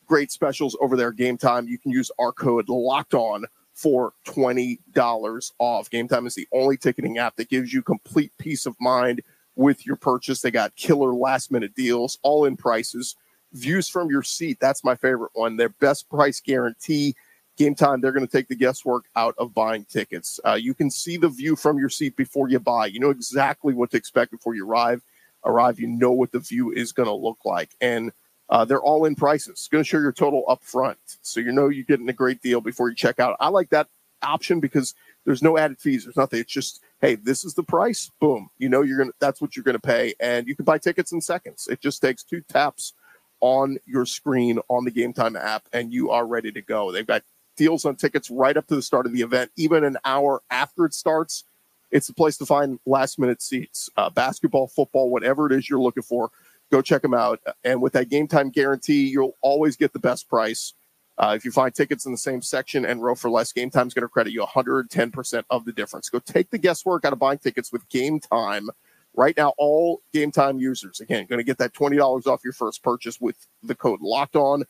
great 0.06 0.32
specials 0.32 0.76
over 0.80 0.96
there, 0.96 1.12
Game 1.12 1.38
Time, 1.38 1.68
you 1.68 1.78
can 1.78 1.92
use 1.92 2.10
our 2.18 2.32
code 2.32 2.68
Locked 2.68 3.14
On 3.14 3.44
for 3.74 4.12
twenty 4.24 4.80
dollars 4.92 5.52
off. 5.60 5.88
Game 5.88 6.08
Time 6.08 6.26
is 6.26 6.34
the 6.34 6.48
only 6.52 6.76
ticketing 6.76 7.18
app 7.18 7.36
that 7.36 7.48
gives 7.48 7.72
you 7.72 7.80
complete 7.80 8.32
peace 8.38 8.66
of 8.66 8.74
mind 8.80 9.22
with 9.54 9.86
your 9.86 9.96
purchase. 9.96 10.40
They 10.40 10.50
got 10.50 10.74
killer 10.74 11.14
last 11.14 11.52
minute 11.52 11.76
deals, 11.76 12.18
all 12.22 12.44
in 12.44 12.56
prices 12.56 13.14
views 13.52 13.88
from 13.88 14.10
your 14.10 14.22
seat. 14.22 14.58
That's 14.60 14.84
my 14.84 14.94
favorite 14.94 15.32
one. 15.34 15.56
Their 15.56 15.68
best 15.68 16.08
price 16.08 16.40
guarantee. 16.40 17.14
Game 17.58 17.74
time, 17.74 18.00
they're 18.00 18.12
going 18.12 18.26
to 18.26 18.32
take 18.32 18.48
the 18.48 18.54
guesswork 18.54 19.04
out 19.14 19.34
of 19.36 19.52
buying 19.52 19.84
tickets. 19.84 20.40
Uh, 20.44 20.54
you 20.54 20.72
can 20.72 20.90
see 20.90 21.18
the 21.18 21.28
view 21.28 21.54
from 21.54 21.78
your 21.78 21.90
seat 21.90 22.16
before 22.16 22.48
you 22.48 22.58
buy. 22.58 22.86
You 22.86 22.98
know 22.98 23.10
exactly 23.10 23.74
what 23.74 23.90
to 23.90 23.98
expect 23.98 24.30
before 24.30 24.54
you 24.54 24.66
arrive. 24.66 25.02
Arrive, 25.44 25.78
you 25.78 25.86
know 25.86 26.12
what 26.12 26.32
the 26.32 26.38
view 26.38 26.72
is 26.72 26.92
going 26.92 27.08
to 27.08 27.14
look 27.14 27.38
like, 27.44 27.70
and 27.80 28.12
uh, 28.48 28.64
they're 28.64 28.80
all 28.80 29.04
in 29.04 29.16
prices. 29.16 29.48
It's 29.48 29.68
going 29.68 29.82
to 29.82 29.88
show 29.88 29.98
your 29.98 30.12
total 30.12 30.44
up 30.48 30.62
front, 30.62 30.98
so 31.20 31.40
you 31.40 31.50
know 31.50 31.68
you're 31.68 31.84
getting 31.84 32.08
a 32.08 32.12
great 32.12 32.40
deal 32.40 32.60
before 32.60 32.88
you 32.88 32.94
check 32.94 33.18
out. 33.18 33.36
I 33.40 33.48
like 33.48 33.68
that 33.70 33.88
option 34.22 34.60
because 34.60 34.94
there's 35.24 35.42
no 35.42 35.58
added 35.58 35.78
fees. 35.80 36.04
There's 36.04 36.16
nothing. 36.16 36.40
It's 36.40 36.52
just 36.52 36.80
hey, 37.00 37.16
this 37.16 37.44
is 37.44 37.54
the 37.54 37.64
price. 37.64 38.10
Boom. 38.20 38.50
You 38.58 38.68
know 38.68 38.82
you're 38.82 38.98
gonna. 38.98 39.12
That's 39.18 39.40
what 39.40 39.56
you're 39.56 39.64
going 39.64 39.74
to 39.74 39.80
pay, 39.80 40.14
and 40.20 40.46
you 40.46 40.54
can 40.54 40.64
buy 40.64 40.78
tickets 40.78 41.12
in 41.12 41.20
seconds. 41.20 41.68
It 41.68 41.80
just 41.80 42.00
takes 42.00 42.22
two 42.22 42.40
taps 42.42 42.94
on 43.42 43.76
your 43.84 44.06
screen 44.06 44.58
on 44.68 44.84
the 44.84 44.90
Game 44.90 45.12
Time 45.12 45.36
app, 45.36 45.68
and 45.72 45.92
you 45.92 46.10
are 46.10 46.26
ready 46.26 46.50
to 46.52 46.62
go. 46.62 46.90
They've 46.90 47.06
got 47.06 47.22
deals 47.56 47.84
on 47.84 47.96
tickets 47.96 48.30
right 48.30 48.56
up 48.56 48.66
to 48.68 48.76
the 48.76 48.82
start 48.82 49.04
of 49.04 49.12
the 49.12 49.20
event, 49.20 49.50
even 49.56 49.84
an 49.84 49.98
hour 50.06 50.42
after 50.50 50.86
it 50.86 50.94
starts. 50.94 51.44
It's 51.90 52.06
the 52.06 52.14
place 52.14 52.38
to 52.38 52.46
find 52.46 52.78
last 52.86 53.18
minute 53.18 53.42
seats, 53.42 53.90
uh, 53.98 54.08
basketball, 54.08 54.68
football, 54.68 55.10
whatever 55.10 55.46
it 55.46 55.52
is 55.52 55.68
you're 55.68 55.80
looking 55.80 56.02
for. 56.02 56.30
Go 56.70 56.80
check 56.80 57.02
them 57.02 57.12
out. 57.12 57.40
And 57.64 57.82
with 57.82 57.92
that 57.92 58.08
game 58.08 58.26
time 58.26 58.48
guarantee, 58.48 59.08
you'll 59.08 59.36
always 59.42 59.76
get 59.76 59.92
the 59.92 59.98
best 59.98 60.28
price. 60.28 60.72
Uh, 61.18 61.34
if 61.36 61.44
you 61.44 61.50
find 61.50 61.74
tickets 61.74 62.06
in 62.06 62.12
the 62.12 62.18
same 62.18 62.40
section 62.40 62.86
and 62.86 63.02
row 63.02 63.14
for 63.14 63.28
less, 63.28 63.52
Game 63.52 63.68
Time's 63.68 63.92
going 63.92 64.02
to 64.02 64.08
credit 64.08 64.32
you 64.32 64.42
110% 64.42 65.44
of 65.50 65.66
the 65.66 65.72
difference. 65.72 66.08
Go 66.08 66.18
take 66.20 66.48
the 66.48 66.56
guesswork 66.56 67.04
out 67.04 67.12
of 67.12 67.18
buying 67.18 67.38
tickets 67.38 67.70
with 67.70 67.86
Game 67.90 68.18
Time 68.18 68.70
Right 69.14 69.36
now, 69.36 69.52
all 69.58 70.00
game 70.12 70.30
time 70.30 70.58
users, 70.58 71.00
again, 71.00 71.26
going 71.26 71.38
to 71.38 71.44
get 71.44 71.58
that 71.58 71.74
$20 71.74 72.26
off 72.26 72.40
your 72.42 72.54
first 72.54 72.82
purchase 72.82 73.20
with 73.20 73.36
the 73.62 73.74
code 73.74 74.00
locked 74.00 74.36
on. 74.36 74.64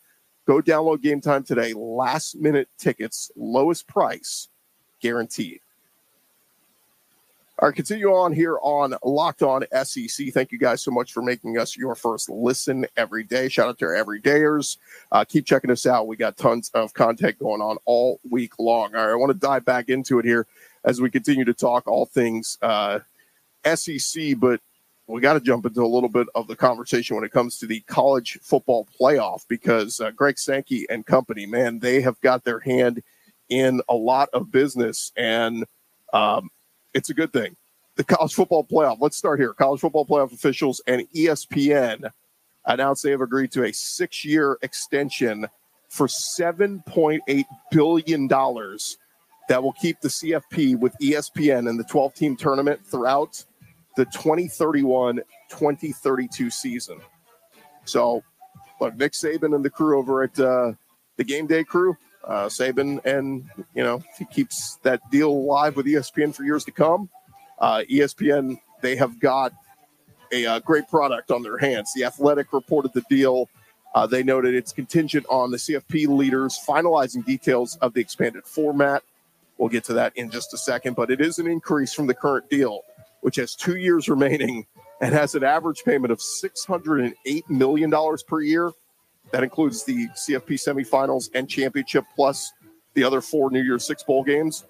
Go 0.46 0.60
download 0.60 1.00
game 1.00 1.20
time 1.20 1.44
today. 1.44 1.72
Last 1.72 2.34
minute 2.34 2.68
tickets, 2.76 3.30
lowest 3.36 3.86
price 3.86 4.48
guaranteed. 5.00 5.60
All 7.62 7.68
right, 7.68 7.76
continue 7.76 8.08
on 8.08 8.32
here 8.32 8.58
on 8.60 8.96
Locked 9.04 9.44
On 9.44 9.62
SEC. 9.84 10.32
Thank 10.32 10.50
you 10.50 10.58
guys 10.58 10.82
so 10.82 10.90
much 10.90 11.12
for 11.12 11.22
making 11.22 11.58
us 11.58 11.76
your 11.76 11.94
first 11.94 12.28
listen 12.28 12.84
every 12.96 13.22
day. 13.22 13.48
Shout 13.48 13.68
out 13.68 13.78
to 13.78 13.84
our 13.84 13.92
everydayers. 13.92 14.78
Uh, 15.12 15.24
keep 15.24 15.46
checking 15.46 15.70
us 15.70 15.86
out. 15.86 16.08
We 16.08 16.16
got 16.16 16.36
tons 16.36 16.72
of 16.74 16.92
content 16.92 17.38
going 17.38 17.60
on 17.60 17.76
all 17.84 18.18
week 18.28 18.58
long. 18.58 18.96
All 18.96 19.06
right, 19.06 19.12
I 19.12 19.14
want 19.14 19.30
to 19.30 19.38
dive 19.38 19.64
back 19.64 19.90
into 19.90 20.18
it 20.18 20.24
here 20.24 20.48
as 20.82 21.00
we 21.00 21.08
continue 21.08 21.44
to 21.44 21.54
talk 21.54 21.86
all 21.86 22.04
things 22.04 22.58
uh, 22.62 22.98
SEC, 23.64 24.38
but 24.38 24.60
we 25.06 25.20
got 25.20 25.34
to 25.34 25.40
jump 25.40 25.66
into 25.66 25.82
a 25.82 25.86
little 25.86 26.08
bit 26.08 26.28
of 26.34 26.46
the 26.46 26.56
conversation 26.56 27.16
when 27.16 27.24
it 27.24 27.32
comes 27.32 27.58
to 27.58 27.66
the 27.66 27.80
college 27.80 28.38
football 28.42 28.86
playoff 29.00 29.46
because 29.48 30.00
uh, 30.00 30.10
Greg 30.10 30.38
Sankey 30.38 30.86
and 30.88 31.04
company, 31.04 31.44
man, 31.44 31.80
they 31.80 32.00
have 32.00 32.20
got 32.20 32.44
their 32.44 32.60
hand 32.60 33.02
in 33.48 33.82
a 33.88 33.94
lot 33.94 34.28
of 34.32 34.50
business, 34.50 35.12
and 35.16 35.64
um, 36.12 36.50
it's 36.94 37.10
a 37.10 37.14
good 37.14 37.32
thing. 37.32 37.56
The 37.96 38.04
college 38.04 38.32
football 38.32 38.64
playoff. 38.64 38.98
Let's 39.00 39.16
start 39.16 39.38
here. 39.38 39.52
College 39.52 39.80
football 39.80 40.06
playoff 40.06 40.32
officials 40.32 40.80
and 40.86 41.06
ESPN 41.14 42.10
announced 42.64 43.02
they 43.02 43.10
have 43.10 43.20
agreed 43.20 43.52
to 43.52 43.64
a 43.64 43.72
six-year 43.72 44.58
extension 44.62 45.46
for 45.88 46.08
seven 46.08 46.82
point 46.86 47.22
eight 47.28 47.46
billion 47.70 48.26
dollars 48.28 48.96
that 49.48 49.62
will 49.62 49.72
keep 49.72 50.00
the 50.00 50.08
CFP 50.08 50.78
with 50.78 50.96
ESPN 51.02 51.68
and 51.68 51.78
the 51.78 51.84
12-team 51.84 52.36
tournament 52.36 52.80
throughout 52.86 53.44
the 53.96 54.04
2031 54.06 55.16
2032 55.50 56.50
season. 56.50 57.00
So, 57.84 58.22
look, 58.80 58.96
Nick 58.96 59.12
Saban 59.12 59.54
and 59.54 59.64
the 59.64 59.70
crew 59.70 59.98
over 59.98 60.22
at 60.22 60.38
uh, 60.38 60.72
the 61.16 61.24
game 61.24 61.46
day 61.46 61.64
crew, 61.64 61.96
uh, 62.24 62.46
Saban, 62.46 63.04
and 63.04 63.48
you 63.74 63.82
know, 63.82 64.02
he 64.18 64.24
keeps 64.24 64.76
that 64.82 65.00
deal 65.10 65.30
alive 65.30 65.76
with 65.76 65.86
ESPN 65.86 66.34
for 66.34 66.44
years 66.44 66.64
to 66.64 66.72
come. 66.72 67.08
Uh, 67.58 67.82
ESPN, 67.90 68.58
they 68.80 68.96
have 68.96 69.20
got 69.20 69.52
a, 70.32 70.44
a, 70.44 70.52
uh, 70.52 70.58
great 70.60 70.88
product 70.88 71.30
on 71.30 71.42
their 71.42 71.58
hands. 71.58 71.92
The 71.94 72.04
Athletic 72.04 72.52
reported 72.52 72.92
the 72.94 73.04
deal. 73.08 73.48
Uh, 73.94 74.06
they 74.06 74.22
noted 74.22 74.54
it's 74.54 74.72
contingent 74.72 75.26
on 75.28 75.50
the 75.50 75.58
CFP 75.58 76.08
leaders 76.08 76.58
finalizing 76.66 77.24
details 77.24 77.76
of 77.76 77.92
the 77.92 78.00
expanded 78.00 78.44
format. 78.46 79.02
We'll 79.58 79.68
get 79.68 79.84
to 79.84 79.92
that 79.94 80.16
in 80.16 80.30
just 80.30 80.54
a 80.54 80.58
second, 80.58 80.96
but 80.96 81.10
it 81.10 81.20
is 81.20 81.38
an 81.38 81.46
increase 81.46 81.92
from 81.92 82.06
the 82.06 82.14
current 82.14 82.48
deal 82.48 82.82
which 83.22 83.36
has 83.36 83.54
two 83.54 83.76
years 83.76 84.08
remaining 84.08 84.66
and 85.00 85.14
has 85.14 85.34
an 85.34 85.42
average 85.42 85.82
payment 85.84 86.12
of 86.12 86.18
$608 86.18 87.14
million 87.48 87.92
per 88.26 88.40
year. 88.40 88.70
That 89.32 89.42
includes 89.42 89.84
the 89.84 90.08
CFP 90.08 90.60
semifinals 90.60 91.30
and 91.34 91.48
championship, 91.48 92.04
plus 92.14 92.52
the 92.94 93.02
other 93.02 93.20
four 93.20 93.50
New 93.50 93.62
Year's 93.62 93.86
Six 93.86 94.02
Bowl 94.02 94.22
games. 94.22 94.64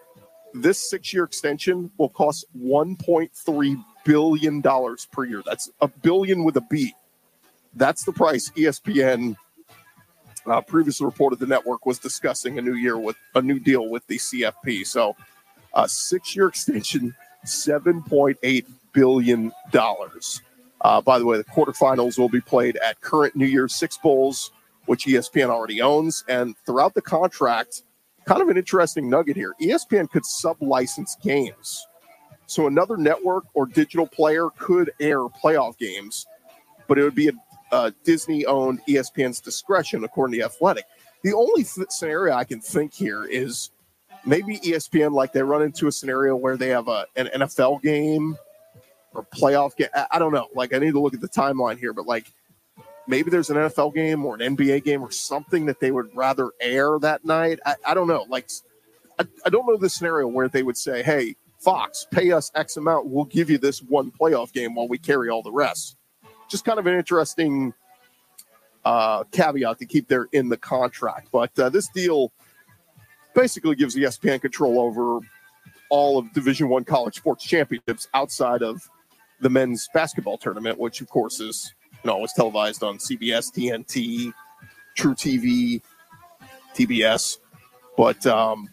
This 0.55 0.79
six 0.79 1.13
year 1.13 1.25
extension 1.25 1.91
will 1.97 2.11
cost 2.11 2.45
$1.3 2.57 3.85
billion 4.05 4.63
per 4.63 5.25
year. 5.25 5.43
That's 5.45 5.71
a 5.81 5.89
billion 5.89 6.45
with 6.45 6.57
a 6.57 6.61
B. 6.61 6.95
That's 7.75 8.05
the 8.05 8.13
price 8.13 8.51
ESPN 8.51 9.35
uh, 10.47 10.61
previously 10.61 11.07
reported 11.07 11.39
the 11.39 11.47
network 11.47 11.87
was 11.87 11.99
discussing 11.99 12.59
a 12.59 12.63
new 12.63 12.75
year 12.75 12.99
with 12.99 13.17
a 13.35 13.43
new 13.43 13.59
deal 13.59 13.89
with 13.89 14.07
the 14.09 14.19
CFP. 14.19 14.87
So, 14.87 15.17
a 15.75 15.89
six 15.89 16.37
year 16.37 16.49
extension 16.49 17.15
$7.8 17.45 18.67
billion. 18.93 19.53
Uh, 20.83 21.01
by 21.01 21.19
the 21.19 21.25
way, 21.25 21.37
the 21.37 21.45
quarterfinals 21.45 22.19
will 22.19 22.29
be 22.29 22.41
played 22.41 22.77
at 22.79 23.01
current 23.01 23.37
New 23.37 23.47
Year's 23.47 23.75
Six 23.75 23.97
Bowls, 23.99 24.51
which 24.87 25.07
ESPN 25.07 25.49
already 25.49 25.81
owns. 25.81 26.25
And 26.29 26.57
throughout 26.67 26.95
the 26.95 27.03
contract, 27.03 27.83
kind 28.27 28.43
of 28.43 28.49
an 28.49 28.57
interesting 28.57 29.09
nugget 29.09 29.37
here 29.37 29.55
ESPN 29.61 30.11
could 30.11 30.25
sub 30.25 30.57
license 30.61 31.17
games. 31.23 31.87
So 32.47 32.67
another 32.67 32.97
network 32.97 33.45
or 33.55 33.67
digital 33.67 34.07
player 34.07 34.49
could 34.59 34.93
air 35.01 35.21
playoff 35.21 35.79
games, 35.79 36.27
but 36.89 36.99
it 36.99 37.03
would 37.03 37.15
be 37.15 37.29
a, 37.29 37.33
a 37.71 37.95
Disney 38.05 38.45
owned 38.45 38.81
ESPN's 38.89 39.41
discretion, 39.41 40.05
according 40.05 40.39
to 40.39 40.45
Athletic. 40.45 40.85
The 41.23 41.33
only 41.33 41.65
th- 41.65 41.91
scenario 41.91 42.35
I 42.35 42.45
can 42.45 42.61
think 42.61 42.93
here 42.93 43.25
is 43.25 43.71
maybe 44.25 44.59
ESPN 44.59 45.13
like 45.13 45.33
they 45.33 45.43
run 45.43 45.63
into 45.63 45.87
a 45.87 45.93
scenario 45.93 46.37
where 46.37 46.57
they 46.57 46.69
have 46.69 46.89
a 46.89 47.07
an 47.17 47.29
NFL 47.35 47.83
game 47.83 48.37
or 49.15 49.27
playoff 49.35 49.77
game. 49.77 49.89
I, 49.95 50.07
I 50.13 50.19
don't 50.19 50.33
know. 50.33 50.49
Like 50.55 50.75
I 50.75 50.79
need 50.79 50.93
to 50.93 51.01
look 51.01 51.15
at 51.15 51.21
the 51.21 51.29
timeline 51.29 51.79
here, 51.79 51.93
but 51.93 52.07
like 52.07 52.27
maybe 53.07 53.31
there's 53.31 53.51
an 53.51 53.57
NFL 53.57 53.95
game 53.95 54.25
or 54.25 54.35
an 54.35 54.57
NBA 54.57 54.85
game 54.85 55.03
or 55.03 55.11
something 55.11 55.67
that 55.67 55.81
they 55.81 55.91
would 55.91 56.15
rather 56.15 56.51
air 56.61 56.99
that 57.01 57.25
night. 57.25 57.59
I, 57.67 57.75
I 57.87 57.95
don't 57.95 58.09
know. 58.09 58.27
Like 58.29 58.49
I, 59.19 59.27
I 59.45 59.51
don't 59.51 59.67
know 59.67 59.77
the 59.77 59.91
scenario 59.91 60.27
where 60.29 60.49
they 60.49 60.63
would 60.63 60.77
say, 60.77 61.03
"Hey, 61.03 61.37
Fox, 61.59 62.07
pay 62.11 62.33
us 62.33 62.51
X 62.55 62.77
amount. 62.77 63.09
We'll 63.09 63.25
give 63.25 63.51
you 63.51 63.59
this 63.59 63.83
one 63.83 64.11
playoff 64.11 64.53
game 64.53 64.75
while 64.75 64.89
we 64.89 64.99
carry 64.99 65.29
all 65.29 65.43
the 65.43 65.53
rest." 65.53 65.97
Just 66.49 66.65
kind 66.65 66.79
of 66.79 66.87
an 66.87 66.95
interesting 66.95 67.73
uh, 68.85 69.25
caveat 69.33 69.79
to 69.79 69.87
keep 69.87 70.09
there 70.09 70.29
in 70.33 70.49
the 70.49 70.57
contract. 70.57 71.29
But 71.33 71.57
uh, 71.59 71.69
this 71.69 71.89
deal 71.89 72.33
basically 73.35 73.77
gives 73.77 73.97
ESPN 73.97 74.41
control 74.41 74.81
over 74.81 75.21
all 75.91 76.19
of 76.19 76.33
Division 76.33 76.69
One 76.69 76.85
college 76.85 77.17
sports 77.17 77.45
championships 77.45 78.09
outside 78.15 78.63
of 78.63 78.89
the 79.41 79.51
men's 79.51 79.89
basketball 79.93 80.39
tournament, 80.39 80.79
which 80.79 81.01
of 81.01 81.09
course 81.09 81.41
is 81.41 81.75
you 82.03 82.11
know 82.11 82.17
was 82.19 82.33
televised 82.33 82.83
on 82.83 82.99
CBS, 82.99 83.53
TNT, 83.53 84.33
truTV, 84.97 85.83
TBS. 86.75 87.39
But 87.97 88.27
um, 88.27 88.69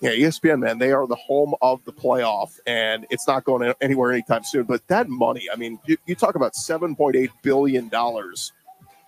yeah, 0.00 0.12
ESPN, 0.12 0.60
man, 0.60 0.78
they 0.78 0.92
are 0.92 1.06
the 1.06 1.16
home 1.16 1.54
of 1.60 1.84
the 1.84 1.92
playoff, 1.92 2.58
and 2.66 3.06
it's 3.10 3.26
not 3.26 3.44
going 3.44 3.74
anywhere 3.80 4.12
anytime 4.12 4.44
soon. 4.44 4.64
But 4.64 4.86
that 4.88 5.08
money, 5.08 5.48
I 5.52 5.56
mean, 5.56 5.78
you, 5.86 5.96
you 6.06 6.14
talk 6.14 6.36
about 6.36 6.54
$7.8 6.54 7.28
billion, 7.42 7.90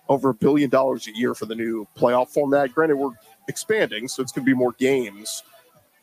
over 0.09 0.29
a 0.29 0.33
billion 0.33 0.69
dollars 0.69 1.07
a 1.07 1.17
year 1.17 1.33
for 1.33 1.45
the 1.45 1.55
new 1.55 1.87
playoff 1.97 2.29
format. 2.29 2.73
Granted, 2.73 2.97
we're 2.97 3.11
expanding, 3.47 4.07
so 4.07 4.21
it's 4.21 4.31
going 4.31 4.45
to 4.45 4.51
be 4.51 4.57
more 4.57 4.73
games. 4.73 5.43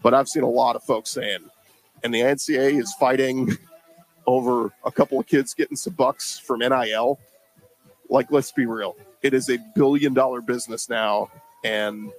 But 0.02 0.14
I've 0.14 0.28
seen 0.28 0.42
a 0.42 0.48
lot 0.48 0.76
of 0.76 0.82
folks 0.82 1.10
saying, 1.10 1.40
and 2.02 2.14
the 2.14 2.20
NCAA 2.20 2.80
is 2.80 2.92
fighting 2.94 3.56
over 4.26 4.72
a 4.84 4.92
couple 4.92 5.18
of 5.18 5.26
kids 5.26 5.54
getting 5.54 5.76
some 5.76 5.94
bucks 5.94 6.38
from 6.38 6.60
NIL. 6.60 7.18
Like, 8.08 8.30
let's 8.30 8.52
be 8.52 8.66
real. 8.66 8.96
It 9.22 9.34
is 9.34 9.50
a 9.50 9.58
billion 9.74 10.14
dollar 10.14 10.40
business 10.40 10.88
now. 10.88 11.30
And 11.64 12.10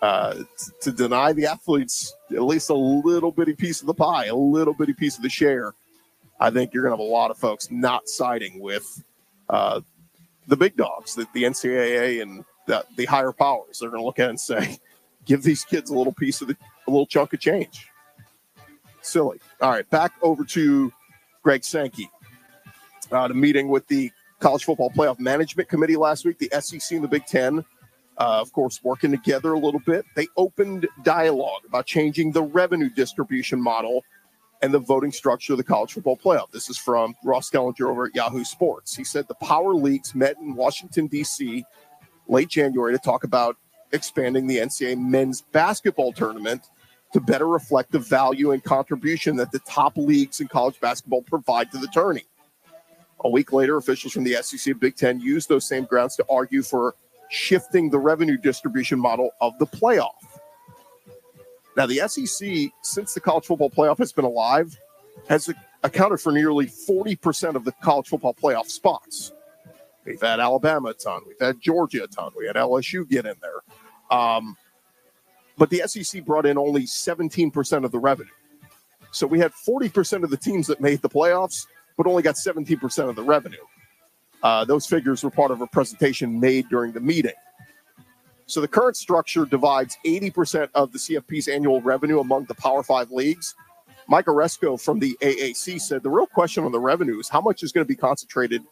uh, 0.00 0.42
to 0.80 0.92
deny 0.92 1.32
the 1.32 1.46
athletes 1.46 2.14
at 2.30 2.42
least 2.42 2.70
a 2.70 2.74
little 2.74 3.30
bitty 3.30 3.54
piece 3.54 3.80
of 3.80 3.86
the 3.86 3.94
pie, 3.94 4.26
a 4.26 4.34
little 4.34 4.74
bitty 4.74 4.94
piece 4.94 5.16
of 5.16 5.22
the 5.22 5.28
share, 5.28 5.74
I 6.40 6.50
think 6.50 6.72
you're 6.72 6.82
going 6.82 6.96
to 6.96 7.02
have 7.02 7.06
a 7.06 7.12
lot 7.12 7.30
of 7.30 7.38
folks 7.38 7.70
not 7.70 8.08
siding 8.08 8.58
with 8.58 9.02
uh, 9.48 9.80
the 10.48 10.56
big 10.56 10.76
dogs, 10.76 11.14
the, 11.14 11.26
the 11.34 11.44
NCAA 11.44 12.22
and 12.22 12.44
the, 12.66 12.84
the 12.96 13.06
higher 13.06 13.32
powers. 13.32 13.78
They're 13.78 13.90
going 13.90 14.02
to 14.02 14.06
look 14.06 14.18
at 14.18 14.30
and 14.30 14.40
say, 14.40 14.78
give 15.24 15.42
these 15.42 15.64
kids 15.64 15.90
a 15.90 15.96
little 15.96 16.12
piece 16.12 16.40
of 16.40 16.48
the, 16.48 16.56
a 16.86 16.90
little 16.90 17.06
chunk 17.06 17.32
of 17.32 17.40
change. 17.40 17.88
Silly. 19.00 19.40
All 19.60 19.70
right, 19.70 19.88
back 19.90 20.12
over 20.22 20.44
to 20.44 20.92
Greg 21.42 21.64
Sankey. 21.64 22.10
Uh, 23.10 23.28
the 23.28 23.34
meeting 23.34 23.68
with 23.68 23.86
the 23.88 24.10
College 24.40 24.64
Football 24.64 24.90
Playoff 24.90 25.18
Management 25.18 25.68
Committee 25.68 25.96
last 25.96 26.24
week, 26.24 26.38
the 26.38 26.50
SEC 26.60 26.96
and 26.96 27.04
the 27.04 27.08
Big 27.08 27.26
Ten 27.26 27.64
uh, 28.18 28.40
of 28.40 28.52
course, 28.52 28.80
working 28.82 29.10
together 29.10 29.52
a 29.52 29.58
little 29.58 29.80
bit. 29.80 30.04
They 30.14 30.28
opened 30.36 30.86
dialogue 31.02 31.62
about 31.66 31.86
changing 31.86 32.32
the 32.32 32.42
revenue 32.42 32.90
distribution 32.90 33.60
model 33.60 34.04
and 34.60 34.72
the 34.72 34.78
voting 34.78 35.10
structure 35.10 35.54
of 35.54 35.56
the 35.56 35.64
college 35.64 35.92
football 35.92 36.16
playoff. 36.16 36.50
This 36.50 36.70
is 36.70 36.78
from 36.78 37.16
Ross 37.24 37.50
Dellenger 37.50 37.90
over 37.90 38.06
at 38.06 38.14
Yahoo 38.14 38.44
Sports. 38.44 38.94
He 38.94 39.02
said 39.02 39.26
the 39.26 39.34
power 39.34 39.74
leagues 39.74 40.14
met 40.14 40.36
in 40.38 40.54
Washington, 40.54 41.08
D.C. 41.08 41.64
late 42.32 42.48
January 42.48 42.92
to 42.92 42.98
talk 42.98 43.24
about 43.24 43.56
expanding 43.92 44.46
the 44.46 44.56
NCAA 44.56 44.98
men's 44.98 45.42
basketball 45.42 46.12
tournament 46.12 46.62
to 47.12 47.20
better 47.20 47.46
reflect 47.46 47.92
the 47.92 47.98
value 47.98 48.52
and 48.52 48.64
contribution 48.64 49.36
that 49.36 49.52
the 49.52 49.58
top 49.60 49.96
leagues 49.96 50.40
in 50.40 50.48
college 50.48 50.80
basketball 50.80 51.22
provide 51.22 51.70
to 51.70 51.78
the 51.78 51.88
tourney. 51.88 52.24
A 53.20 53.28
week 53.28 53.52
later, 53.52 53.76
officials 53.76 54.14
from 54.14 54.24
the 54.24 54.34
SEC 54.42 54.72
and 54.72 54.80
Big 54.80 54.96
Ten 54.96 55.20
used 55.20 55.48
those 55.48 55.68
same 55.68 55.84
grounds 55.84 56.16
to 56.16 56.24
argue 56.28 56.62
for 56.62 56.94
shifting 57.28 57.90
the 57.90 57.98
revenue 57.98 58.36
distribution 58.36 58.98
model 58.98 59.30
of 59.40 59.56
the 59.58 59.66
playoff. 59.66 60.40
Now, 61.76 61.86
the 61.86 62.00
SEC, 62.08 62.70
since 62.82 63.14
the 63.14 63.20
college 63.20 63.44
football 63.44 63.70
playoff 63.70 63.98
has 63.98 64.12
been 64.12 64.24
alive, 64.24 64.76
has 65.28 65.52
accounted 65.82 66.20
for 66.20 66.32
nearly 66.32 66.66
40% 66.66 67.54
of 67.54 67.64
the 67.64 67.72
college 67.82 68.08
football 68.08 68.34
playoff 68.34 68.66
spots. 68.66 69.32
We've 70.04 70.20
had 70.20 70.40
Alabama 70.40 70.90
a 70.90 70.94
ton. 70.94 71.22
We've 71.26 71.38
had 71.40 71.60
Georgia 71.60 72.04
a 72.04 72.08
ton. 72.08 72.32
We 72.36 72.46
had 72.46 72.56
LSU 72.56 73.08
get 73.08 73.26
in 73.26 73.34
there. 73.40 74.18
Um, 74.18 74.56
but 75.56 75.70
the 75.70 75.82
SEC 75.86 76.24
brought 76.24 76.46
in 76.46 76.58
only 76.58 76.82
17% 76.82 77.84
of 77.84 77.90
the 77.92 77.98
revenue. 77.98 78.30
So 79.12 79.26
we 79.26 79.38
had 79.38 79.52
40% 79.52 80.24
of 80.24 80.30
the 80.30 80.36
teams 80.36 80.66
that 80.66 80.80
made 80.80 81.02
the 81.02 81.08
playoffs, 81.08 81.66
but 81.96 82.06
only 82.06 82.22
got 82.22 82.34
17% 82.34 83.08
of 83.08 83.14
the 83.14 83.22
revenue. 83.22 83.58
Uh, 84.42 84.64
those 84.64 84.86
figures 84.86 85.22
were 85.22 85.30
part 85.30 85.50
of 85.50 85.60
a 85.60 85.66
presentation 85.66 86.40
made 86.40 86.68
during 86.68 86.92
the 86.92 87.00
meeting. 87.00 87.34
So 88.46 88.60
the 88.60 88.68
current 88.68 88.96
structure 88.96 89.44
divides 89.44 89.96
80% 90.04 90.68
of 90.74 90.92
the 90.92 90.98
CFP's 90.98 91.46
annual 91.48 91.80
revenue 91.80 92.20
among 92.20 92.46
the 92.46 92.54
Power 92.54 92.82
Five 92.82 93.10
leagues. 93.10 93.54
Mike 94.08 94.26
Aresco 94.26 94.80
from 94.80 94.98
the 94.98 95.16
AAC 95.22 95.80
said 95.80 96.02
the 96.02 96.10
real 96.10 96.26
question 96.26 96.64
on 96.64 96.72
the 96.72 96.80
revenue 96.80 97.20
is 97.20 97.28
how 97.28 97.40
much 97.40 97.62
is 97.62 97.70
going 97.70 97.84
to 97.84 97.88
be 97.88 97.94
concentrated 97.94 98.62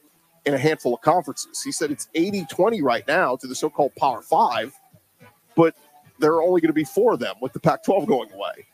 in 0.47 0.55
a 0.55 0.59
handful 0.59 0.95
of 0.95 1.01
conferences. 1.01 1.63
He 1.63 1.73
said 1.73 1.91
it's 1.91 2.09
80 2.15 2.47
20 2.51 2.83
right 2.83 3.07
now 3.07 3.37
to 3.37 3.47
the 3.47 3.55
so 3.55 3.69
called 3.71 3.95
Power 3.97 4.23
Five, 4.23 4.75
but 5.57 5.75
there 6.19 6.33
are 6.33 6.43
only 6.43 6.61
going 6.61 6.69
to 6.69 6.75
be 6.75 6.85
four 6.85 7.15
of 7.15 7.21
them 7.21 7.35
with 7.41 7.53
the 7.53 7.61
Pac 7.61 7.83
12 7.83 8.07
going 8.07 8.33
away. 8.33 8.67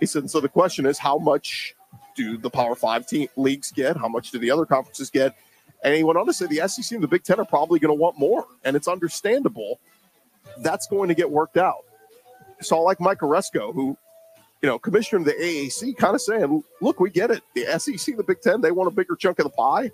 He 0.00 0.06
said, 0.06 0.30
so 0.30 0.40
the 0.40 0.48
question 0.48 0.86
is 0.86 0.98
how 0.98 1.18
much 1.18 1.74
do 2.14 2.36
the 2.38 2.50
Power 2.50 2.74
Five 2.74 3.06
team 3.06 3.28
leagues 3.36 3.72
get? 3.72 3.96
How 3.96 4.08
much 4.08 4.30
do 4.30 4.38
the 4.38 4.50
other 4.50 4.66
conferences 4.66 5.10
get? 5.10 5.36
And 5.84 5.94
he 5.94 6.02
went 6.02 6.18
on 6.18 6.26
to 6.26 6.32
say 6.32 6.46
the 6.46 6.66
SEC 6.68 6.94
and 6.94 7.02
the 7.02 7.08
Big 7.08 7.22
Ten 7.22 7.38
are 7.38 7.44
probably 7.44 7.78
going 7.78 7.96
to 7.96 8.00
want 8.00 8.18
more, 8.18 8.46
and 8.64 8.76
it's 8.76 8.88
understandable. 8.88 9.80
That's 10.58 10.86
going 10.86 11.08
to 11.08 11.14
get 11.14 11.30
worked 11.30 11.56
out. 11.56 11.84
So, 12.62 12.78
I 12.78 12.80
like 12.80 13.00
Mike 13.00 13.18
Aresco, 13.18 13.74
who, 13.74 13.96
you 14.62 14.68
know, 14.68 14.78
commissioner 14.78 15.20
of 15.20 15.26
the 15.26 15.32
AAC, 15.34 15.96
kind 15.98 16.14
of 16.14 16.22
saying, 16.22 16.64
"Look, 16.80 16.98
we 16.98 17.10
get 17.10 17.30
it. 17.30 17.42
The 17.54 17.66
SEC, 17.78 18.16
the 18.16 18.22
Big 18.22 18.40
Ten, 18.40 18.62
they 18.62 18.72
want 18.72 18.88
a 18.88 18.90
bigger 18.90 19.14
chunk 19.14 19.38
of 19.38 19.44
the 19.44 19.50
pie, 19.50 19.90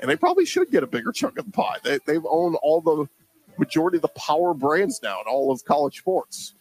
and 0.00 0.10
they 0.10 0.16
probably 0.16 0.44
should 0.44 0.70
get 0.70 0.82
a 0.82 0.86
bigger 0.86 1.12
chunk 1.12 1.38
of 1.38 1.46
the 1.46 1.52
pie. 1.52 1.76
They, 1.82 1.98
they've 2.06 2.26
owned 2.28 2.56
all 2.62 2.80
the 2.80 3.06
majority 3.58 3.98
of 3.98 4.02
the 4.02 4.08
power 4.08 4.54
brands 4.54 5.00
now 5.02 5.20
in 5.20 5.26
all 5.26 5.50
of 5.50 5.64
college 5.64 5.98
sports." 5.98 6.54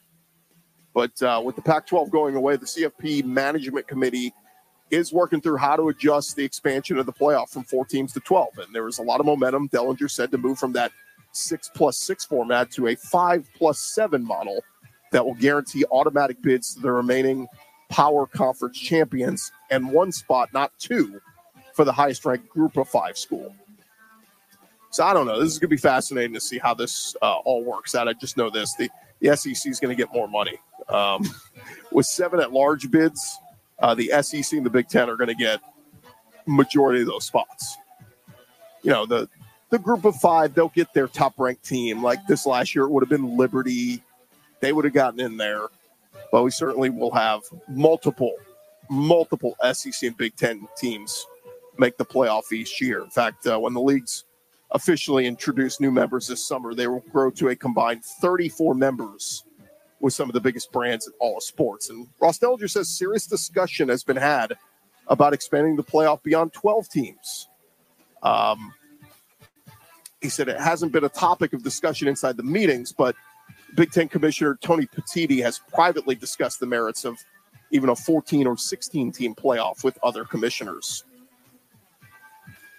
But 0.93 1.21
uh, 1.23 1.41
with 1.43 1.55
the 1.55 1.61
Pac-12 1.61 2.11
going 2.11 2.35
away, 2.35 2.55
the 2.55 2.67
CFP 2.67 3.25
management 3.25 3.87
committee 3.87 4.31
is 4.91 5.11
working 5.11 5.41
through 5.41 5.57
how 5.57 5.75
to 5.75 5.89
adjust 5.89 6.35
the 6.35 6.43
expansion 6.45 6.99
of 6.99 7.07
the 7.07 7.13
playoff 7.13 7.49
from 7.49 7.63
four 7.63 7.83
teams 7.83 8.13
to 8.13 8.19
12. 8.19 8.59
And 8.59 8.75
there 8.75 8.83
was 8.83 8.99
a 8.99 9.01
lot 9.01 9.19
of 9.19 9.25
momentum, 9.25 9.69
Dellenger 9.69 10.09
said, 10.09 10.29
to 10.31 10.37
move 10.37 10.59
from 10.59 10.73
that 10.73 10.91
six 11.31 11.69
plus 11.73 11.97
six 11.97 12.25
format 12.25 12.69
to 12.71 12.87
a 12.87 12.95
five 12.95 13.49
plus 13.55 13.79
seven 13.79 14.23
model 14.23 14.63
that 15.11 15.25
will 15.25 15.33
guarantee 15.33 15.83
automatic 15.91 16.41
bids 16.41 16.75
to 16.75 16.81
the 16.81 16.91
remaining 16.91 17.47
power 17.89 18.27
conference 18.27 18.77
champions 18.77 19.51
and 19.71 19.91
one 19.91 20.11
spot, 20.11 20.49
not 20.53 20.71
two, 20.77 21.19
for 21.73 21.85
the 21.85 21.91
highest 21.91 22.25
ranked 22.25 22.49
group 22.49 22.77
of 22.77 22.87
five 22.87 23.17
school. 23.17 23.55
So 24.91 25.03
I 25.03 25.13
don't 25.13 25.25
know. 25.25 25.39
This 25.39 25.51
is 25.51 25.59
going 25.59 25.69
to 25.69 25.75
be 25.75 25.77
fascinating 25.77 26.33
to 26.33 26.39
see 26.39 26.59
how 26.59 26.73
this 26.73 27.15
uh, 27.21 27.37
all 27.39 27.63
works 27.63 27.95
out. 27.95 28.07
I 28.07 28.13
just 28.13 28.37
know 28.37 28.49
this: 28.49 28.75
the, 28.75 28.89
the 29.19 29.35
SEC 29.35 29.69
is 29.71 29.79
going 29.79 29.95
to 29.95 30.01
get 30.01 30.13
more 30.13 30.27
money 30.27 30.59
um, 30.89 31.27
with 31.91 32.05
seven 32.05 32.39
at 32.39 32.51
large 32.51 32.91
bids 32.91 33.39
uh, 33.83 33.93
the 33.93 34.11
SEC 34.21 34.53
and 34.53 34.65
the 34.65 34.69
Big 34.69 34.87
Ten 34.87 35.09
are 35.09 35.17
going 35.17 35.27
to 35.27 35.35
get 35.35 35.59
majority 36.45 37.01
of 37.01 37.07
those 37.07 37.25
spots. 37.25 37.77
You 38.81 38.91
know, 38.91 39.05
the 39.05 39.29
the 39.69 39.79
group 39.79 40.05
of 40.05 40.15
five, 40.15 40.53
they'll 40.53 40.69
get 40.69 40.93
their 40.93 41.07
top 41.07 41.33
ranked 41.37 41.65
team. 41.65 42.01
Like 42.01 42.25
this 42.27 42.45
last 42.45 42.75
year, 42.75 42.85
it 42.85 42.91
would 42.91 43.01
have 43.01 43.09
been 43.09 43.37
Liberty. 43.37 44.01
They 44.61 44.71
would 44.71 44.85
have 44.85 44.93
gotten 44.93 45.19
in 45.19 45.37
there. 45.37 45.67
But 46.31 46.43
we 46.43 46.51
certainly 46.51 46.89
will 46.89 47.11
have 47.11 47.41
multiple, 47.67 48.35
multiple 48.89 49.55
SEC 49.73 50.03
and 50.03 50.15
Big 50.15 50.35
Ten 50.35 50.67
teams 50.77 51.25
make 51.77 51.97
the 51.97 52.05
playoff 52.05 52.51
each 52.51 52.81
year. 52.81 53.03
In 53.03 53.09
fact, 53.09 53.47
uh, 53.47 53.59
when 53.59 53.73
the 53.73 53.81
leagues 53.81 54.25
officially 54.71 55.25
introduce 55.25 55.79
new 55.79 55.91
members 55.91 56.27
this 56.27 56.45
summer, 56.45 56.73
they 56.73 56.87
will 56.87 57.03
grow 57.11 57.29
to 57.31 57.49
a 57.49 57.55
combined 57.55 58.03
34 58.03 58.73
members 58.73 59.43
with 59.99 60.13
some 60.13 60.29
of 60.29 60.33
the 60.33 60.41
biggest 60.41 60.71
brands 60.71 61.07
in 61.07 61.13
all 61.19 61.37
of 61.37 61.43
sports. 61.43 61.89
And 61.89 62.07
Ross 62.19 62.39
Dellenger 62.39 62.69
says 62.69 62.89
serious 62.89 63.25
discussion 63.25 63.89
has 63.89 64.03
been 64.03 64.17
had 64.17 64.57
about 65.07 65.33
expanding 65.33 65.75
the 65.75 65.83
playoff 65.83 66.21
beyond 66.23 66.53
12 66.53 66.89
teams. 66.89 67.47
Um, 68.21 68.73
he 70.21 70.29
said 70.29 70.47
it 70.47 70.59
hasn't 70.59 70.91
been 70.91 71.03
a 71.03 71.09
topic 71.09 71.53
of 71.53 71.63
discussion 71.63 72.07
inside 72.07 72.37
the 72.37 72.43
meetings, 72.43 72.91
but 72.91 73.15
Big 73.75 73.91
Ten 73.91 74.07
Commissioner 74.07 74.57
Tony 74.61 74.87
Petitti 74.87 75.41
has 75.41 75.59
privately 75.73 76.15
discussed 76.15 76.59
the 76.59 76.65
merits 76.65 77.05
of 77.05 77.17
even 77.71 77.89
a 77.89 77.95
14 77.95 78.47
or 78.47 78.57
16 78.57 79.11
team 79.11 79.35
playoff 79.35 79.83
with 79.83 79.97
other 80.03 80.23
commissioners. 80.23 81.03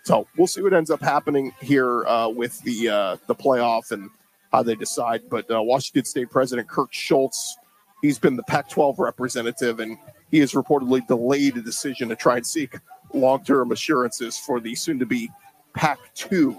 So 0.04 0.26
we'll 0.36 0.46
see 0.46 0.60
what 0.60 0.74
ends 0.74 0.90
up 0.90 1.00
happening 1.00 1.52
here 1.60 2.06
uh, 2.06 2.28
with 2.28 2.60
the 2.60 2.88
uh, 2.88 3.16
the 3.26 3.34
playoff 3.34 3.90
and 3.90 4.10
how 4.52 4.62
they 4.62 4.74
decide. 4.74 5.22
But 5.30 5.50
uh, 5.50 5.62
Washington 5.62 6.04
State 6.04 6.30
President 6.30 6.68
Kirk 6.68 6.92
Schulz, 6.92 7.56
he's 8.02 8.18
been 8.18 8.36
the 8.36 8.42
Pac 8.42 8.68
12 8.68 8.98
representative, 8.98 9.80
and 9.80 9.96
he 10.30 10.38
has 10.40 10.52
reportedly 10.52 11.06
delayed 11.06 11.56
a 11.56 11.62
decision 11.62 12.10
to 12.10 12.16
try 12.16 12.36
and 12.36 12.46
seek 12.46 12.76
long 13.14 13.42
term 13.44 13.72
assurances 13.72 14.38
for 14.38 14.60
the 14.60 14.74
soon 14.74 14.98
to 14.98 15.06
be 15.06 15.30
Pac 15.72 15.98
2. 16.14 16.54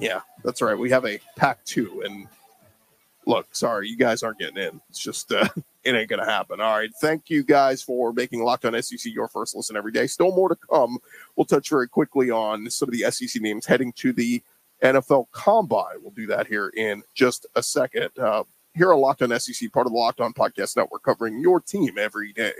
Yeah, 0.00 0.20
that's 0.42 0.60
right. 0.60 0.76
We 0.76 0.90
have 0.90 1.06
a 1.06 1.20
Pac 1.36 1.64
2. 1.66 2.02
And 2.04 2.26
look, 3.26 3.46
sorry, 3.52 3.88
you 3.88 3.96
guys 3.96 4.22
aren't 4.22 4.38
getting 4.38 4.62
in. 4.62 4.80
It's 4.88 4.98
just, 4.98 5.32
uh, 5.32 5.48
it 5.84 5.94
ain't 5.94 6.08
to 6.08 6.24
happen. 6.24 6.60
All 6.60 6.76
right. 6.76 6.90
Thank 7.00 7.30
you 7.30 7.42
guys 7.42 7.82
for 7.82 8.12
making 8.12 8.42
Locked 8.42 8.64
On 8.64 8.82
SEC 8.82 9.12
your 9.12 9.28
first 9.28 9.54
listen 9.56 9.76
every 9.76 9.92
day. 9.92 10.06
Still 10.06 10.34
more 10.34 10.48
to 10.48 10.56
come. 10.56 10.98
We'll 11.36 11.46
touch 11.46 11.68
very 11.70 11.88
quickly 11.88 12.30
on 12.30 12.68
some 12.70 12.88
of 12.88 12.92
the 12.92 13.10
SEC 13.10 13.40
names 13.40 13.66
heading 13.66 13.92
to 13.94 14.12
the 14.12 14.42
NFL 14.82 15.26
Combine. 15.32 16.02
We'll 16.02 16.12
do 16.12 16.26
that 16.26 16.46
here 16.46 16.68
in 16.76 17.02
just 17.14 17.46
a 17.54 17.62
second. 17.62 18.10
Uh, 18.18 18.44
here 18.74 18.92
on 18.92 19.00
Locked 19.00 19.22
On 19.22 19.40
SEC, 19.40 19.72
part 19.72 19.86
of 19.86 19.92
the 19.92 19.98
Locked 19.98 20.20
On 20.20 20.32
Podcast 20.32 20.76
Network, 20.76 21.02
covering 21.02 21.40
your 21.40 21.60
team 21.60 21.98
every 21.98 22.32
day. 22.32 22.52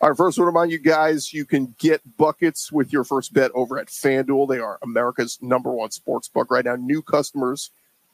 All 0.00 0.08
right, 0.08 0.16
first, 0.16 0.38
I 0.38 0.42
want 0.42 0.46
to 0.46 0.56
remind 0.56 0.72
you 0.72 0.78
guys 0.78 1.34
you 1.34 1.44
can 1.44 1.74
get 1.78 2.00
buckets 2.16 2.72
with 2.72 2.92
your 2.92 3.04
first 3.04 3.34
bet 3.34 3.50
over 3.54 3.78
at 3.78 3.88
FanDuel. 3.88 4.48
They 4.48 4.58
are 4.58 4.78
America's 4.82 5.38
number 5.42 5.70
one 5.70 5.90
sports 5.90 6.26
book 6.26 6.50
right 6.50 6.64
now. 6.64 6.76
New 6.76 7.02
customers 7.02 7.70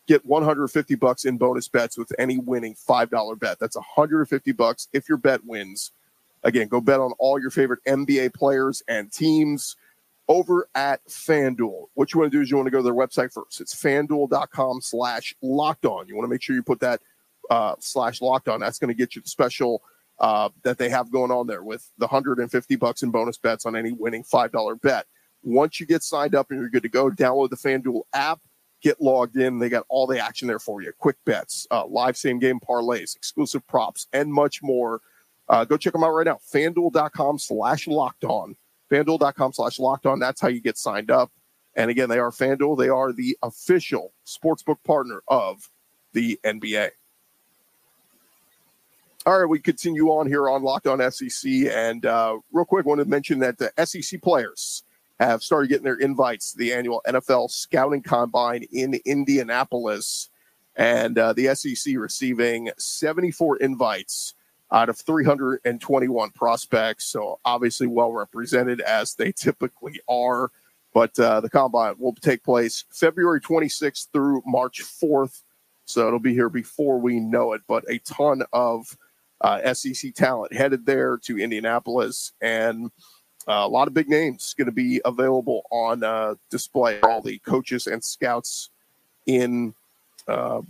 get 0.07 0.25
150 0.25 0.95
bucks 0.95 1.25
in 1.25 1.37
bonus 1.37 1.69
bets 1.69 1.99
with 1.99 2.13
any 2.19 2.39
winning 2.39 2.75
$5 2.75 3.39
bet. 3.39 3.59
That's 3.59 3.77
150 3.77 4.53
bucks 4.53 4.89
if 4.93 5.09
your 5.09 5.19
bet 5.19 5.45
wins. 5.45 5.93
Again, 6.43 6.69
go 6.69 6.81
bet 6.81 7.01
on 7.01 7.13
all 7.19 7.41
your 7.41 7.51
favorite 7.51 7.81
NBA 7.87 8.35
players 8.35 8.83
and 8.87 9.13
teams 9.13 9.77
over 10.29 10.69
at 10.75 11.05
FanDuel. 11.07 11.87
What 11.95 12.13
you 12.13 12.21
want 12.21 12.33
to 12.33 12.39
do 12.39 12.43
is 12.43 12.51
you 12.51 12.57
want 12.57 12.67
to 12.67 12.71
go 12.71 12.79
to 12.79 12.85
their 12.85 12.95
website 12.95 13.33
first. 13.33 13.61
It's 13.61 13.75
fanduel.com 13.75 14.81
slash 14.81 15.35
locked 15.43 15.87
on. 15.87 16.09
You 16.09 16.17
want 16.17 16.25
to 16.25 16.31
make 16.31 16.43
sure 16.43 16.55
you 16.55 16.63
put 16.63 16.81
that 16.81 17.01
uh, 17.51 17.75
slash 17.79 18.21
locked 18.21 18.49
on. 18.49 18.61
That's 18.61 18.79
going 18.79 18.89
to 18.89 18.95
get 18.95 19.15
you 19.15 19.23
the 19.23 19.29
special 19.29 19.83
uh, 20.19 20.49
that 20.63 20.79
they 20.79 20.89
have 20.89 21.11
going 21.11 21.31
on 21.31 21.47
there 21.47 21.63
with 21.63 21.91
the 21.99 22.07
150 22.07 22.77
bucks 22.77 23.03
in 23.03 23.11
bonus 23.11 23.39
bets 23.39 23.67
on 23.67 23.77
any 23.77 23.93
winning 23.93 24.25
$5 24.25 24.81
bet. 24.81 25.07
Once 25.43 25.79
you 25.79 25.87
get 25.87 26.03
signed 26.03 26.35
up 26.35 26.51
and 26.51 26.61
you're 26.61 26.71
good 26.71 26.83
to 26.83 26.89
go, 26.89 27.11
download 27.11 27.51
the 27.51 27.57
FanDuel 27.57 28.03
app 28.13 28.41
get 28.83 29.01
logged 29.01 29.37
in. 29.37 29.59
They 29.59 29.69
got 29.69 29.87
all 29.89 30.07
the 30.07 30.19
action 30.19 30.49
there 30.49 30.59
for 30.59 30.83
you 30.83 30.93
quick 30.99 31.17
bets, 31.25 31.67
uh, 31.71 31.87
live 31.87 32.17
same 32.17 32.39
game 32.39 32.61
parlays, 32.61 33.17
exclusive 33.17 33.67
props, 33.67 34.07
and 34.13 34.33
much 34.33 34.63
more. 34.63 35.01
Uh, 35.49 35.65
go 35.65 35.77
check 35.77 35.93
them 35.93 36.03
out 36.03 36.11
right 36.11 36.27
now. 36.27 36.39
FanDuel.com 36.53 37.39
slash 37.39 37.87
locked 37.87 38.25
on. 38.25 38.57
FanDuel.com 38.91 39.53
slash 39.53 39.79
locked 39.79 40.07
on. 40.07 40.19
That's 40.19 40.41
how 40.41 40.49
you 40.49 40.61
get 40.61 40.77
signed 40.77 41.11
up. 41.11 41.31
And 41.75 41.91
again, 41.91 42.09
they 42.09 42.19
are 42.19 42.31
FanDuel. 42.31 42.79
They 42.79 42.89
are 42.89 43.13
the 43.13 43.37
official 43.43 44.13
sportsbook 44.27 44.83
partner 44.85 45.23
of 45.29 45.71
the 46.13 46.41
NBA. 46.43 46.91
All 49.27 49.41
right, 49.41 49.49
we 49.49 49.59
continue 49.59 50.07
on 50.09 50.29
here 50.29 50.49
on 50.49 50.63
Locked 50.63 50.87
On 50.87 51.11
SEC. 51.11 51.51
And 51.69 52.07
uh, 52.07 52.39
real 52.53 52.65
quick, 52.65 52.87
I 52.87 52.89
want 52.89 53.01
to 53.01 53.05
mention 53.07 53.41
that 53.41 53.59
the 53.59 53.73
SEC 53.85 54.23
players 54.23 54.85
have 55.19 55.43
started 55.43 55.69
getting 55.69 55.85
their 55.85 55.97
invites 55.97 56.53
to 56.53 56.59
the 56.59 56.73
annual 56.73 57.03
NFL 57.07 57.51
Scouting 57.51 58.03
Combine 58.03 58.65
in 58.71 59.01
Indianapolis. 59.05 60.29
And 60.75 61.19
uh, 61.19 61.33
the 61.33 61.55
SEC 61.55 61.95
receiving 61.97 62.71
74 62.77 63.59
invites 63.59 64.35
out 64.73 64.89
of 64.89 64.99
321 64.99 66.31
prospects. 66.31 67.07
So 67.07 67.39
obviously 67.45 67.87
well 67.87 68.13
represented 68.13 68.81
as 68.81 69.15
they 69.15 69.33
typically 69.33 70.01
are. 70.09 70.51
But 70.93 71.19
uh, 71.19 71.41
the 71.41 71.51
combine 71.51 71.95
will 71.99 72.15
take 72.15 72.43
place 72.43 72.85
February 72.91 73.41
26th 73.41 74.09
through 74.13 74.43
March 74.47 74.83
4th. 74.83 75.43
So 75.85 76.07
it'll 76.07 76.19
be 76.19 76.33
here 76.33 76.49
before 76.49 76.99
we 76.99 77.21
know 77.21 77.53
it. 77.53 77.63
But 77.69 77.85
a 77.89 77.99
ton 77.99 78.43
of 78.53 78.97
uh, 79.41 79.75
SEC 79.75 80.15
talent 80.15 80.53
headed 80.53 80.87
there 80.87 81.19
to 81.19 81.39
Indianapolis. 81.39 82.33
And 82.41 82.91
uh, 83.49 83.63
a 83.65 83.69
lot 83.69 83.87
of 83.87 83.95
big 83.95 84.09
names 84.09 84.55
going 84.57 84.67
to 84.67 84.73
be 84.73 85.01
available 85.05 85.63
on 85.71 86.03
uh, 86.03 86.35
display. 86.51 86.99
All 87.01 87.21
the 87.21 87.39
coaches 87.39 87.87
and 87.87 88.03
scouts 88.03 88.71
in 89.27 89.75
uh, 90.27 90.63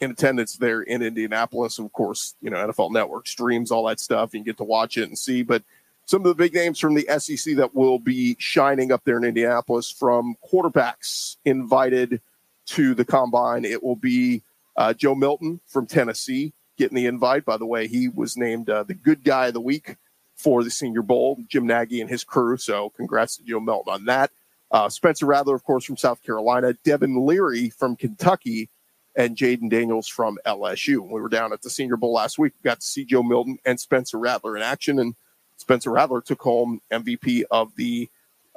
in 0.00 0.10
attendance 0.10 0.56
there 0.56 0.82
in 0.82 1.02
Indianapolis. 1.02 1.78
Of 1.78 1.92
course, 1.92 2.34
you 2.40 2.50
know 2.50 2.56
NFL 2.56 2.92
Network 2.92 3.26
streams 3.26 3.70
all 3.70 3.86
that 3.86 4.00
stuff. 4.00 4.32
You 4.32 4.40
can 4.40 4.44
get 4.44 4.56
to 4.58 4.64
watch 4.64 4.96
it 4.96 5.08
and 5.08 5.18
see. 5.18 5.42
But 5.42 5.62
some 6.06 6.20
of 6.22 6.28
the 6.28 6.34
big 6.34 6.54
names 6.54 6.78
from 6.78 6.94
the 6.94 7.06
SEC 7.18 7.56
that 7.56 7.74
will 7.74 7.98
be 7.98 8.36
shining 8.38 8.92
up 8.92 9.02
there 9.04 9.16
in 9.16 9.24
Indianapolis 9.24 9.90
from 9.90 10.36
quarterbacks 10.50 11.36
invited 11.44 12.20
to 12.66 12.94
the 12.94 13.04
combine. 13.04 13.64
It 13.64 13.82
will 13.82 13.96
be 13.96 14.42
uh, 14.76 14.94
Joe 14.94 15.14
Milton 15.14 15.60
from 15.66 15.86
Tennessee 15.86 16.52
getting 16.76 16.96
the 16.96 17.06
invite. 17.06 17.44
By 17.44 17.56
the 17.56 17.66
way, 17.66 17.86
he 17.86 18.08
was 18.08 18.36
named 18.36 18.68
uh, 18.68 18.82
the 18.82 18.94
good 18.94 19.24
guy 19.24 19.48
of 19.48 19.54
the 19.54 19.60
week 19.60 19.96
for 20.36 20.64
the 20.64 20.70
Senior 20.70 21.02
Bowl, 21.02 21.38
Jim 21.48 21.66
Nagy 21.66 22.00
and 22.00 22.10
his 22.10 22.24
crew. 22.24 22.56
So 22.56 22.90
congrats 22.90 23.36
to 23.36 23.44
Joe 23.44 23.60
Milton 23.60 23.92
on 23.92 24.04
that. 24.06 24.30
Uh, 24.70 24.88
Spencer 24.88 25.26
Rattler, 25.26 25.54
of 25.54 25.64
course, 25.64 25.84
from 25.84 25.96
South 25.96 26.22
Carolina, 26.22 26.72
Devin 26.84 27.24
Leary 27.24 27.70
from 27.70 27.96
Kentucky, 27.96 28.68
and 29.16 29.36
Jayden 29.36 29.70
Daniels 29.70 30.08
from 30.08 30.38
LSU. 30.44 30.98
we 30.98 31.20
were 31.20 31.28
down 31.28 31.52
at 31.52 31.62
the 31.62 31.70
Senior 31.70 31.96
Bowl 31.96 32.12
last 32.12 32.38
week. 32.38 32.52
We 32.62 32.68
got 32.68 32.80
to 32.80 32.86
see 32.86 33.04
Joe 33.04 33.22
Milton 33.22 33.58
and 33.64 33.78
Spencer 33.78 34.18
Rattler 34.18 34.56
in 34.56 34.62
action, 34.62 34.98
and 34.98 35.14
Spencer 35.56 35.90
Rattler 35.90 36.20
took 36.20 36.42
home 36.42 36.80
MVP 36.90 37.44
of 37.50 37.74
the 37.76 38.08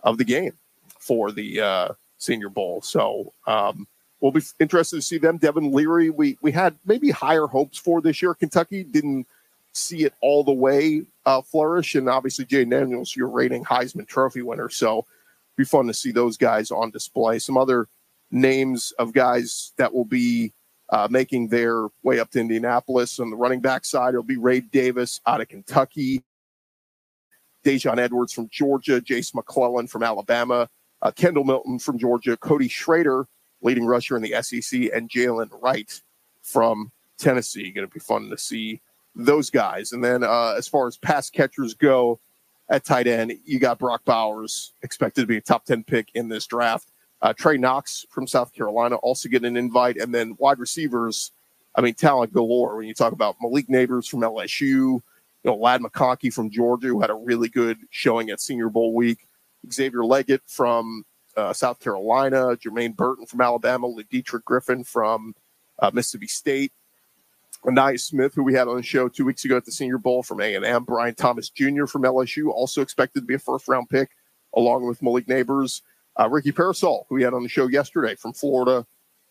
of 0.04 0.18
the 0.18 0.24
game 0.24 0.54
for 1.00 1.32
the 1.32 1.62
uh, 1.62 1.90
Senior 2.18 2.50
Bowl. 2.50 2.82
So 2.82 3.34
um, 3.46 3.88
we'll 4.20 4.32
be 4.32 4.42
interested 4.60 4.96
to 4.96 5.02
see 5.02 5.18
them. 5.18 5.38
Devin 5.38 5.72
Leary, 5.72 6.10
we 6.10 6.38
we 6.42 6.52
had 6.52 6.76
maybe 6.86 7.12
higher 7.12 7.46
hopes 7.46 7.78
for 7.78 8.02
this 8.02 8.22
year. 8.22 8.34
Kentucky 8.34 8.84
didn't 8.84 9.28
see 9.74 10.04
it 10.04 10.14
all 10.22 10.44
the 10.44 10.52
way 10.52 11.04
uh, 11.28 11.42
flourish. 11.42 11.94
And 11.94 12.10
obviously, 12.10 12.46
Jay 12.46 12.64
Daniels, 12.64 13.16
your 13.16 13.28
reigning 13.28 13.66
Heisman 13.66 14.08
Trophy 14.08 14.42
winner. 14.42 14.70
So 14.70 15.06
be 15.58 15.66
fun 15.66 15.86
to 15.88 15.94
see 15.94 16.12
those 16.12 16.38
guys 16.38 16.72
on 16.72 16.90
display. 16.90 17.38
Some 17.38 17.58
other 17.58 17.90
names 18.32 18.94
of 18.98 19.12
guys 19.12 19.74
that 19.78 19.94
will 19.94 20.06
be 20.06 20.54
uh, 20.90 21.10
making 21.12 21.50
their 21.50 21.90
way 22.02 22.20
up 22.22 22.32
to 22.32 22.40
Indianapolis. 22.40 23.20
On 23.20 23.30
the 23.30 23.36
running 23.36 23.60
back 23.60 23.84
side, 23.84 24.10
it'll 24.10 24.24
be 24.24 24.38
Ray 24.38 24.62
Davis 24.62 25.20
out 25.28 25.42
of 25.42 25.50
Kentucky, 25.50 26.24
Daijun 27.66 27.98
Edwards 27.98 28.32
from 28.32 28.48
Georgia, 28.50 29.02
Jase 29.02 29.36
McClellan 29.36 29.88
from 29.88 30.04
Alabama, 30.04 30.70
uh, 31.02 31.12
Kendall 31.12 31.44
Milton 31.44 31.78
from 31.78 31.98
Georgia, 31.98 32.38
Cody 32.38 32.70
Schrader, 32.70 33.28
leading 33.62 33.86
rusher 33.86 34.16
in 34.16 34.24
the 34.24 34.42
SEC, 34.42 34.92
and 34.96 35.10
Jaylen 35.10 35.50
Wright 35.62 36.02
from 36.42 36.94
Tennessee. 37.18 37.70
Going 37.72 37.86
to 37.86 37.94
be 37.94 38.00
fun 38.00 38.30
to 38.30 38.38
see 38.38 38.80
those 39.18 39.50
guys. 39.50 39.92
And 39.92 40.04
then 40.04 40.24
uh, 40.24 40.54
as 40.58 40.68
far 40.68 40.88
as 40.88 40.98
pass 40.98 41.30
catchers 41.30 41.74
go 41.74 42.20
at 42.70 42.86
tight 42.86 43.08
end, 43.08 43.34
you 43.46 43.60
got 43.60 43.80
Brock 43.80 44.06
Bowers, 44.06 44.74
expected 44.84 45.22
to 45.22 45.28
be 45.28 45.38
a 45.38 45.42
top 45.42 45.66
10 45.66 45.84
pick 45.84 46.10
in 46.14 46.30
this 46.30 46.46
draft. 46.46 46.92
Uh, 47.22 47.34
Trey 47.34 47.58
Knox 47.58 48.06
from 48.10 48.28
South 48.28 48.54
Carolina 48.54 48.96
also 48.98 49.28
getting 49.28 49.48
an 49.48 49.58
invite. 49.58 49.98
And 49.98 50.14
then 50.14 50.36
wide 50.38 50.60
receivers, 50.60 51.32
I 51.76 51.82
mean, 51.82 51.96
talent 51.96 52.32
galore. 52.32 52.78
When 52.78 52.88
you 52.88 52.94
talk 52.94 53.12
about 53.12 53.38
Malik 53.42 53.68
Nabers 53.68 54.08
from 54.08 54.22
LSU, 54.22 54.62
you 54.62 55.02
know, 55.44 55.56
Ladd 55.56 55.82
McConkey 55.82 56.32
from 56.32 56.52
Georgia, 56.52 56.88
who 56.88 57.02
had 57.02 57.10
a 57.10 57.16
really 57.16 57.50
good 57.50 57.78
showing 57.90 58.30
at 58.30 58.40
Senior 58.40 58.70
Bowl 58.70 58.94
week, 58.94 59.28
Xavier 59.72 60.02
Legette 60.02 60.42
from 60.46 61.06
uh, 61.36 61.54
South 61.54 61.80
Carolina, 61.80 62.56
Jermaine 62.58 62.96
Burton 62.96 63.26
from 63.26 63.42
Alabama, 63.42 63.88
Lideatrick 63.88 64.44
Griffin 64.44 64.84
from 64.84 65.34
uh, 65.80 65.90
Mississippi 65.94 66.28
State, 66.28 66.72
Ainias 67.68 68.02
Smith, 68.02 68.34
who 68.34 68.44
we 68.44 68.54
had 68.54 68.70
on 68.70 68.78
the 68.78 68.84
show 68.84 69.10
two 69.10 69.26
weeks 69.26 69.44
ago 69.44 69.58
at 69.58 69.66
the 69.66 69.72
Senior 69.72 69.98
Bowl 69.98 70.24
from 70.24 70.40
A&M, 70.40 70.84
Brian 70.86 71.16
Thomas 71.16 71.50
Jr. 71.50 71.86
from 71.86 72.04
LSU, 72.04 72.48
also 72.48 72.82
expected 72.82 73.22
to 73.22 73.26
be 73.26 73.34
a 73.34 73.40
first-round 73.40 73.90
pick, 73.90 74.12
along 74.56 74.88
with 74.88 75.02
Malik 75.02 75.28
Nabers, 75.28 75.82
uh, 76.18 76.30
Ricky 76.30 76.54
Pearsall, 76.54 77.06
who 77.10 77.16
we 77.16 77.24
had 77.24 77.34
on 77.34 77.44
the 77.44 77.50
show 77.50 77.68
yesterday 77.68 78.16
from 78.16 78.32
Florida, 78.32 78.86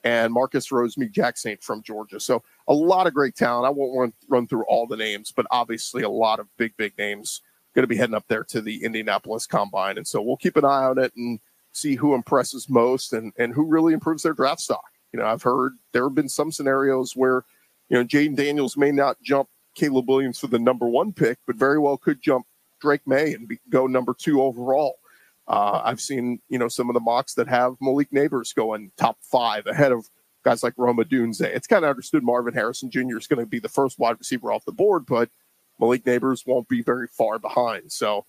and 0.04 0.34
Marcus 0.34 0.68
Rosemy-Jacksaint 0.68 1.62
from 1.62 1.82
Georgia. 1.82 2.20
So 2.20 2.42
a 2.68 2.74
lot 2.74 3.06
of 3.06 3.14
great 3.14 3.36
talent. 3.36 3.66
I 3.66 3.70
won't 3.70 3.98
run, 3.98 4.12
run 4.28 4.46
through 4.46 4.64
all 4.68 4.86
the 4.86 4.98
names, 4.98 5.32
but 5.34 5.46
obviously 5.50 6.02
a 6.02 6.10
lot 6.10 6.38
of 6.38 6.46
big, 6.58 6.76
big 6.76 6.96
names 6.98 7.40
going 7.74 7.84
to 7.84 7.88
be 7.88 7.96
heading 7.96 8.14
up 8.14 8.26
there 8.28 8.44
to 8.44 8.60
the 8.60 8.84
Indianapolis 8.84 9.46
Combine. 9.46 9.96
And 9.96 10.06
so 10.06 10.20
we'll 10.20 10.36
keep 10.36 10.56
an 10.56 10.64
eye 10.64 10.84
on 10.84 10.98
it 10.98 11.12
and 11.16 11.40
see 11.72 11.94
who 11.94 12.14
impresses 12.14 12.68
most 12.68 13.14
and, 13.14 13.32
and 13.38 13.54
who 13.54 13.64
really 13.64 13.94
improves 13.94 14.22
their 14.22 14.34
draft 14.34 14.60
stock. 14.60 14.84
You 15.12 15.20
know, 15.20 15.26
I've 15.26 15.42
heard 15.42 15.72
there 15.92 16.04
have 16.04 16.14
been 16.14 16.28
some 16.28 16.52
scenarios 16.52 17.16
where– 17.16 17.42
you 17.88 17.96
know, 17.96 18.04
Jayden 18.04 18.36
Daniels 18.36 18.76
may 18.76 18.90
not 18.90 19.20
jump 19.22 19.48
Caleb 19.74 20.08
Williams 20.08 20.38
for 20.38 20.48
the 20.48 20.58
number 20.58 20.88
one 20.88 21.12
pick, 21.12 21.38
but 21.46 21.56
very 21.56 21.78
well 21.78 21.96
could 21.96 22.20
jump 22.20 22.46
Drake 22.80 23.06
Maye 23.06 23.34
and 23.34 23.46
be, 23.46 23.58
go 23.70 23.86
number 23.86 24.14
two 24.14 24.42
overall. 24.42 24.98
Uh, 25.48 25.80
I've 25.84 26.00
seen, 26.00 26.40
you 26.48 26.58
know, 26.58 26.68
some 26.68 26.90
of 26.90 26.94
the 26.94 27.00
mocks 27.00 27.34
that 27.34 27.46
have 27.46 27.76
Malik 27.80 28.10
Nabers 28.10 28.54
going 28.54 28.90
top 28.96 29.18
five 29.20 29.66
ahead 29.66 29.92
of 29.92 30.08
guys 30.44 30.62
like 30.62 30.74
Rome 30.76 30.96
Odunze. 30.96 31.40
It's 31.40 31.66
kind 31.66 31.84
of 31.84 31.90
understood 31.90 32.24
Marvin 32.24 32.54
Harrison 32.54 32.90
Jr. 32.90 33.16
is 33.16 33.26
going 33.26 33.40
to 33.40 33.46
be 33.46 33.58
the 33.60 33.68
first 33.68 33.98
wide 33.98 34.18
receiver 34.18 34.50
off 34.50 34.64
the 34.64 34.72
board, 34.72 35.06
but 35.06 35.28
Malik 35.78 36.04
Nabers 36.04 36.46
won't 36.46 36.68
be 36.68 36.82
very 36.82 37.06
far 37.06 37.38
behind. 37.38 37.92
So 37.92 38.24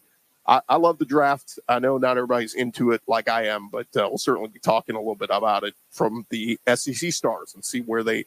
I, 0.45 0.61
I 0.69 0.75
love 0.77 0.99
the 0.99 1.05
draft. 1.05 1.59
I 1.67 1.79
know 1.79 1.97
not 1.97 2.17
everybody's 2.17 2.53
into 2.53 2.91
it 2.91 3.01
like 3.07 3.29
I 3.29 3.47
am, 3.47 3.69
but 3.69 3.87
uh, 3.95 4.07
we'll 4.09 4.17
certainly 4.17 4.49
be 4.49 4.59
talking 4.59 4.95
a 4.95 4.99
little 4.99 5.15
bit 5.15 5.29
about 5.31 5.63
it 5.63 5.73
from 5.91 6.25
the 6.29 6.59
SEC 6.75 7.11
stars 7.11 7.53
and 7.53 7.63
see 7.63 7.81
where 7.81 8.03
they 8.03 8.25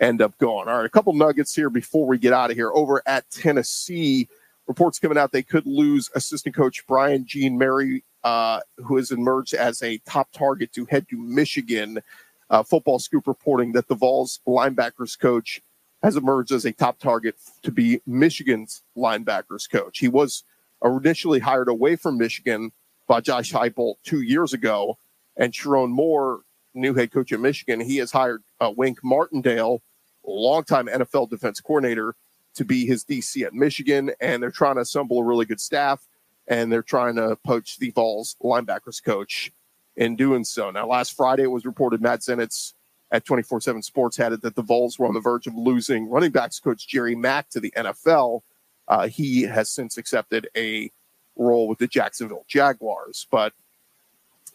end 0.00 0.22
up 0.22 0.36
going. 0.38 0.68
All 0.68 0.78
right, 0.78 0.86
a 0.86 0.90
couple 0.90 1.12
nuggets 1.12 1.54
here 1.54 1.70
before 1.70 2.06
we 2.06 2.18
get 2.18 2.32
out 2.32 2.50
of 2.50 2.56
here. 2.56 2.70
Over 2.72 3.02
at 3.06 3.30
Tennessee, 3.30 4.28
reports 4.66 4.98
coming 4.98 5.18
out 5.18 5.32
they 5.32 5.42
could 5.42 5.66
lose 5.66 6.10
assistant 6.14 6.54
coach 6.54 6.86
Brian 6.86 7.26
Jean-Mary, 7.26 8.04
uh, 8.24 8.60
who 8.78 8.96
has 8.96 9.10
emerged 9.10 9.54
as 9.54 9.82
a 9.82 9.98
top 9.98 10.30
target 10.32 10.72
to 10.72 10.84
head 10.86 11.06
to 11.10 11.18
Michigan. 11.18 12.00
Uh, 12.48 12.62
football 12.64 12.98
scoop 12.98 13.28
reporting 13.28 13.72
that 13.72 13.86
the 13.86 13.94
Vols 13.94 14.40
linebackers 14.46 15.18
coach 15.18 15.62
has 16.02 16.16
emerged 16.16 16.50
as 16.50 16.64
a 16.64 16.72
top 16.72 16.98
target 16.98 17.36
to 17.62 17.70
be 17.70 18.00
Michigan's 18.06 18.82
linebackers 18.96 19.70
coach. 19.70 19.98
He 19.98 20.08
was 20.08 20.44
initially 20.82 21.38
hired 21.38 21.68
away 21.68 21.94
from 21.96 22.18
Michigan 22.18 22.72
by 23.06 23.20
Josh 23.20 23.52
Heupel 23.52 23.96
two 24.02 24.22
years 24.22 24.52
ago, 24.52 24.98
and 25.36 25.52
Sherrone 25.52 25.90
Moore, 25.90 26.40
new 26.74 26.94
head 26.94 27.12
coach 27.12 27.32
at 27.32 27.40
Michigan, 27.40 27.80
he 27.80 27.96
has 27.98 28.12
hired 28.12 28.42
uh, 28.60 28.72
Wink 28.76 28.98
Martindale, 29.02 29.82
longtime 30.24 30.86
NFL 30.86 31.30
defense 31.30 31.60
coordinator, 31.60 32.14
to 32.54 32.64
be 32.64 32.86
his 32.86 33.04
DC 33.04 33.44
at 33.44 33.54
Michigan. 33.54 34.10
And 34.20 34.42
they're 34.42 34.50
trying 34.50 34.76
to 34.76 34.82
assemble 34.82 35.20
a 35.20 35.24
really 35.24 35.46
good 35.46 35.60
staff, 35.60 36.06
and 36.48 36.72
they're 36.72 36.82
trying 36.82 37.16
to 37.16 37.36
poach 37.44 37.78
the 37.78 37.90
Vols 37.90 38.36
linebackers 38.42 39.02
coach 39.02 39.52
in 39.96 40.16
doing 40.16 40.44
so. 40.44 40.70
Now, 40.70 40.86
last 40.86 41.16
Friday, 41.16 41.44
it 41.44 41.50
was 41.50 41.64
reported 41.64 42.00
Matt 42.00 42.20
Zenitz 42.20 42.74
at 43.12 43.24
24 43.24 43.60
7 43.60 43.82
Sports 43.82 44.16
had 44.16 44.32
it 44.32 44.42
that 44.42 44.54
the 44.54 44.62
Vols 44.62 44.98
were 44.98 45.06
on 45.06 45.14
the 45.14 45.20
verge 45.20 45.46
of 45.46 45.54
losing 45.54 46.08
running 46.08 46.30
backs 46.30 46.60
coach 46.60 46.86
Jerry 46.86 47.14
Mack 47.14 47.48
to 47.50 47.60
the 47.60 47.72
NFL. 47.76 48.42
Uh, 48.88 49.08
he 49.08 49.42
has 49.42 49.68
since 49.70 49.96
accepted 49.96 50.48
a 50.56 50.90
role 51.36 51.68
with 51.68 51.78
the 51.78 51.86
Jacksonville 51.86 52.44
Jaguars, 52.48 53.26
but 53.30 53.52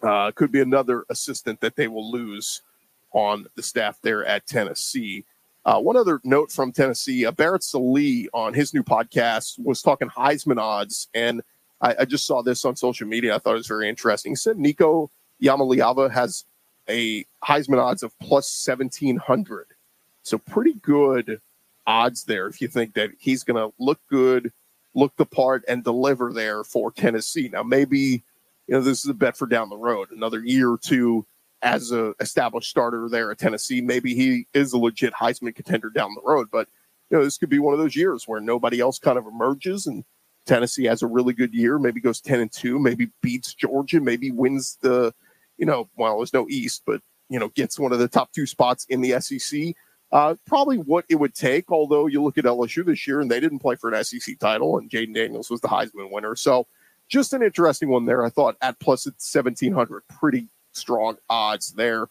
uh, 0.01 0.31
could 0.31 0.51
be 0.51 0.61
another 0.61 1.05
assistant 1.09 1.61
that 1.61 1.75
they 1.75 1.87
will 1.87 2.09
lose 2.11 2.61
on 3.11 3.47
the 3.55 3.63
staff 3.63 3.97
there 4.01 4.25
at 4.25 4.45
Tennessee. 4.45 5.25
Uh, 5.65 5.79
one 5.79 5.97
other 5.97 6.21
note 6.23 6.51
from 6.51 6.71
Tennessee: 6.71 7.25
uh, 7.25 7.31
Barrett 7.31 7.63
Sallee 7.63 8.29
on 8.33 8.53
his 8.53 8.73
new 8.73 8.83
podcast 8.83 9.57
was 9.57 9.81
talking 9.81 10.09
Heisman 10.09 10.59
odds, 10.59 11.07
and 11.15 11.41
I, 11.81 11.95
I, 12.01 12.05
just 12.05 12.27
saw 12.27 12.43
this 12.43 12.63
on 12.65 12.75
social 12.75 13.07
media. 13.07 13.35
I 13.35 13.39
thought 13.39 13.53
it 13.53 13.57
was 13.57 13.67
very 13.67 13.89
interesting. 13.89 14.33
He 14.33 14.35
said 14.35 14.59
Nico 14.59 15.09
Iamaleava 15.41 16.11
has 16.11 16.45
a 16.87 17.25
Heisman 17.43 17.79
odds 17.79 18.03
of 18.03 18.17
plus 18.19 18.47
seventeen 18.47 19.17
hundred, 19.17 19.65
so 20.21 20.37
pretty 20.37 20.73
good 20.73 21.41
odds 21.87 22.25
there. 22.25 22.45
If 22.45 22.61
you 22.61 22.67
think 22.67 22.93
that 22.93 23.11
he's 23.17 23.43
going 23.43 23.57
to 23.57 23.73
look 23.79 23.99
good, 24.07 24.53
look 24.93 25.15
the 25.17 25.25
part, 25.25 25.63
and 25.67 25.83
deliver 25.83 26.31
there 26.31 26.63
for 26.63 26.91
Tennessee. 26.91 27.49
Now, 27.51 27.63
maybe 27.63 28.23
you 28.67 28.75
know 28.75 28.81
this 28.81 29.03
is 29.03 29.09
a 29.09 29.15
bet 29.15 29.35
for 29.35 29.47
down 29.47 29.69
the 29.69 29.77
road, 29.77 30.11
another 30.11 30.41
year 30.45 30.69
or 30.69 30.77
two 30.77 31.25
as 31.65 31.91
a 31.91 32.13
established 32.21 32.69
starter 32.69 33.09
there 33.09 33.31
at 33.31 33.39
Tennessee. 33.39 33.81
Maybe 33.81 34.15
he 34.15 34.47
is 34.53 34.71
a 34.71 34.77
legit 34.77 35.13
Heisman 35.13 35.53
contender 35.53 35.89
down 35.89 36.15
the 36.15 36.21
road, 36.23 36.47
but 36.51 36.69
you 37.09 37.17
know 37.17 37.23
this 37.23 37.37
could 37.37 37.49
be 37.49 37.59
one 37.59 37.73
of 37.73 37.79
those 37.79 37.95
years 37.95 38.25
where 38.25 38.39
nobody 38.39 38.79
else 38.79 38.99
kind 38.99 39.17
of 39.17 39.25
emerges 39.27 39.87
and 39.87 40.05
Tennessee 40.45 40.85
has 40.85 41.01
a 41.01 41.07
really 41.07 41.33
good 41.33 41.53
year, 41.53 41.79
maybe 41.79 41.99
goes 41.99 42.21
10 42.21 42.39
and 42.39 42.51
2, 42.51 42.79
maybe 42.79 43.09
beats 43.21 43.53
Georgia, 43.53 43.99
maybe 43.99 44.31
wins 44.31 44.77
the, 44.81 45.13
you 45.57 45.65
know, 45.65 45.89
well, 45.97 46.17
there's 46.17 46.33
no 46.33 46.47
East, 46.49 46.83
but, 46.85 47.01
you 47.29 47.39
know, 47.39 47.49
gets 47.49 47.79
one 47.79 47.91
of 47.91 47.99
the 47.99 48.07
top 48.07 48.31
two 48.31 48.45
spots 48.45 48.85
in 48.89 49.01
the 49.01 49.19
SEC. 49.19 49.75
Uh, 50.11 50.35
probably 50.45 50.77
what 50.77 51.03
it 51.09 51.15
would 51.15 51.33
take, 51.33 51.71
although 51.71 52.05
you 52.05 52.21
look 52.21 52.37
at 52.37 52.45
LSU 52.45 52.85
this 52.85 53.07
year 53.07 53.21
and 53.21 53.29
they 53.29 53.39
didn't 53.39 53.59
play 53.59 53.75
for 53.75 53.91
an 53.91 54.03
SEC 54.03 54.37
title, 54.39 54.77
and 54.77 54.89
Jayden 54.89 55.15
Daniels 55.15 55.49
was 55.49 55.61
the 55.61 55.67
Heisman 55.67 56.11
winner. 56.11 56.35
So 56.35 56.67
just 57.09 57.33
an 57.33 57.41
interesting 57.41 57.89
one 57.89 58.05
there. 58.05 58.23
I 58.23 58.29
thought 58.29 58.55
at 58.61 58.79
plus 58.79 59.05
1700, 59.05 60.03
pretty 60.07 60.47
strong 60.75 61.17
odds 61.29 61.73
there. 61.73 62.07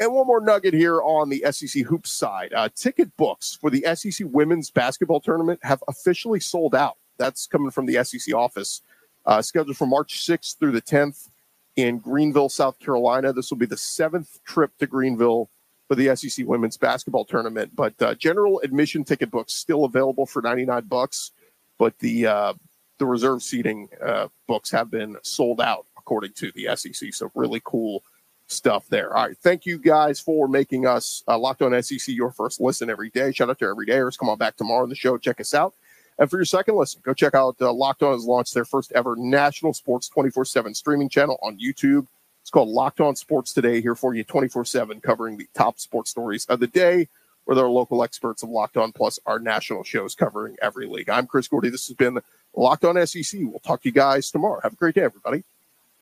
And 0.00 0.12
one 0.12 0.26
more 0.26 0.40
nugget 0.40 0.74
here 0.74 1.00
on 1.00 1.28
the 1.28 1.44
SEC 1.50 1.84
hoops 1.84 2.10
side. 2.10 2.52
Uh, 2.52 2.68
ticket 2.74 3.16
books 3.16 3.58
for 3.60 3.70
the 3.70 3.84
SEC 3.94 4.26
women's 4.30 4.70
basketball 4.70 5.20
tournament 5.20 5.60
have 5.62 5.82
officially 5.86 6.40
sold 6.40 6.74
out. 6.74 6.96
That's 7.18 7.46
coming 7.46 7.70
from 7.70 7.86
the 7.86 8.02
SEC 8.04 8.34
office. 8.34 8.82
Uh, 9.24 9.40
scheduled 9.42 9.76
for 9.76 9.86
March 9.86 10.26
6th 10.26 10.58
through 10.58 10.72
the 10.72 10.82
10th 10.82 11.28
in 11.76 11.98
Greenville, 11.98 12.48
South 12.48 12.78
Carolina. 12.80 13.32
This 13.32 13.50
will 13.50 13.58
be 13.58 13.66
the 13.66 13.76
seventh 13.76 14.42
trip 14.44 14.76
to 14.78 14.86
Greenville 14.86 15.48
for 15.88 15.94
the 15.94 16.14
SEC 16.16 16.46
women's 16.46 16.76
basketball 16.76 17.24
tournament. 17.24 17.76
But 17.76 18.00
uh, 18.02 18.14
general 18.14 18.60
admission 18.64 19.04
ticket 19.04 19.30
books 19.30 19.52
still 19.52 19.84
available 19.84 20.26
for 20.26 20.42
99 20.42 20.84
bucks, 20.84 21.32
but 21.78 21.98
the 21.98 22.26
uh, 22.26 22.54
the 22.98 23.06
reserve 23.06 23.42
seating 23.42 23.88
uh, 24.04 24.28
books 24.46 24.70
have 24.70 24.90
been 24.90 25.16
sold 25.22 25.60
out 25.60 25.86
according 26.02 26.32
to 26.32 26.52
the 26.52 26.68
SEC. 26.76 27.14
So 27.14 27.30
really 27.34 27.62
cool 27.64 28.02
stuff 28.48 28.86
there. 28.88 29.16
All 29.16 29.26
right, 29.26 29.38
thank 29.38 29.64
you 29.66 29.78
guys 29.78 30.20
for 30.20 30.48
making 30.48 30.86
us 30.86 31.22
uh, 31.28 31.38
Locked 31.38 31.62
On 31.62 31.82
SEC 31.82 32.08
your 32.08 32.32
first 32.32 32.60
listen 32.60 32.90
every 32.90 33.10
day. 33.10 33.32
Shout 33.32 33.50
out 33.50 33.58
to 33.60 33.64
everydayers. 33.64 34.18
Come 34.18 34.28
on 34.28 34.38
back 34.38 34.56
tomorrow 34.56 34.82
on 34.82 34.88
the 34.88 34.94
show. 34.94 35.16
Check 35.16 35.40
us 35.40 35.54
out. 35.54 35.74
And 36.18 36.28
for 36.30 36.36
your 36.36 36.44
second 36.44 36.76
listen, 36.76 37.00
go 37.04 37.14
check 37.14 37.34
out 37.34 37.56
uh, 37.60 37.72
Locked 37.72 38.02
On 38.02 38.12
has 38.12 38.24
launched 38.24 38.54
their 38.54 38.64
first 38.64 38.92
ever 38.92 39.16
national 39.16 39.72
sports 39.72 40.08
24 40.08 40.44
7 40.44 40.74
streaming 40.74 41.08
channel 41.08 41.38
on 41.42 41.58
YouTube. 41.58 42.06
It's 42.42 42.50
called 42.50 42.68
Locked 42.68 43.00
On 43.00 43.16
Sports 43.16 43.52
Today, 43.52 43.80
here 43.80 43.94
for 43.94 44.14
you 44.14 44.24
24 44.24 44.64
7, 44.64 45.00
covering 45.00 45.36
the 45.36 45.48
top 45.54 45.78
sports 45.78 46.10
stories 46.10 46.44
of 46.46 46.60
the 46.60 46.66
day, 46.66 47.08
where 47.44 47.54
there 47.54 47.64
are 47.64 47.70
local 47.70 48.02
experts 48.02 48.42
of 48.42 48.50
Locked 48.50 48.76
On, 48.76 48.92
plus 48.92 49.18
our 49.26 49.38
national 49.38 49.84
shows 49.84 50.14
covering 50.14 50.56
every 50.60 50.86
league. 50.86 51.08
I'm 51.08 51.26
Chris 51.26 51.48
Gordy. 51.48 51.70
This 51.70 51.86
has 51.86 51.96
been 51.96 52.18
Locked 52.54 52.84
On 52.84 53.06
SEC. 53.06 53.40
We'll 53.42 53.60
talk 53.60 53.82
to 53.82 53.88
you 53.88 53.92
guys 53.92 54.30
tomorrow. 54.30 54.60
Have 54.62 54.74
a 54.74 54.76
great 54.76 54.94
day, 54.94 55.02
everybody. 55.02 55.44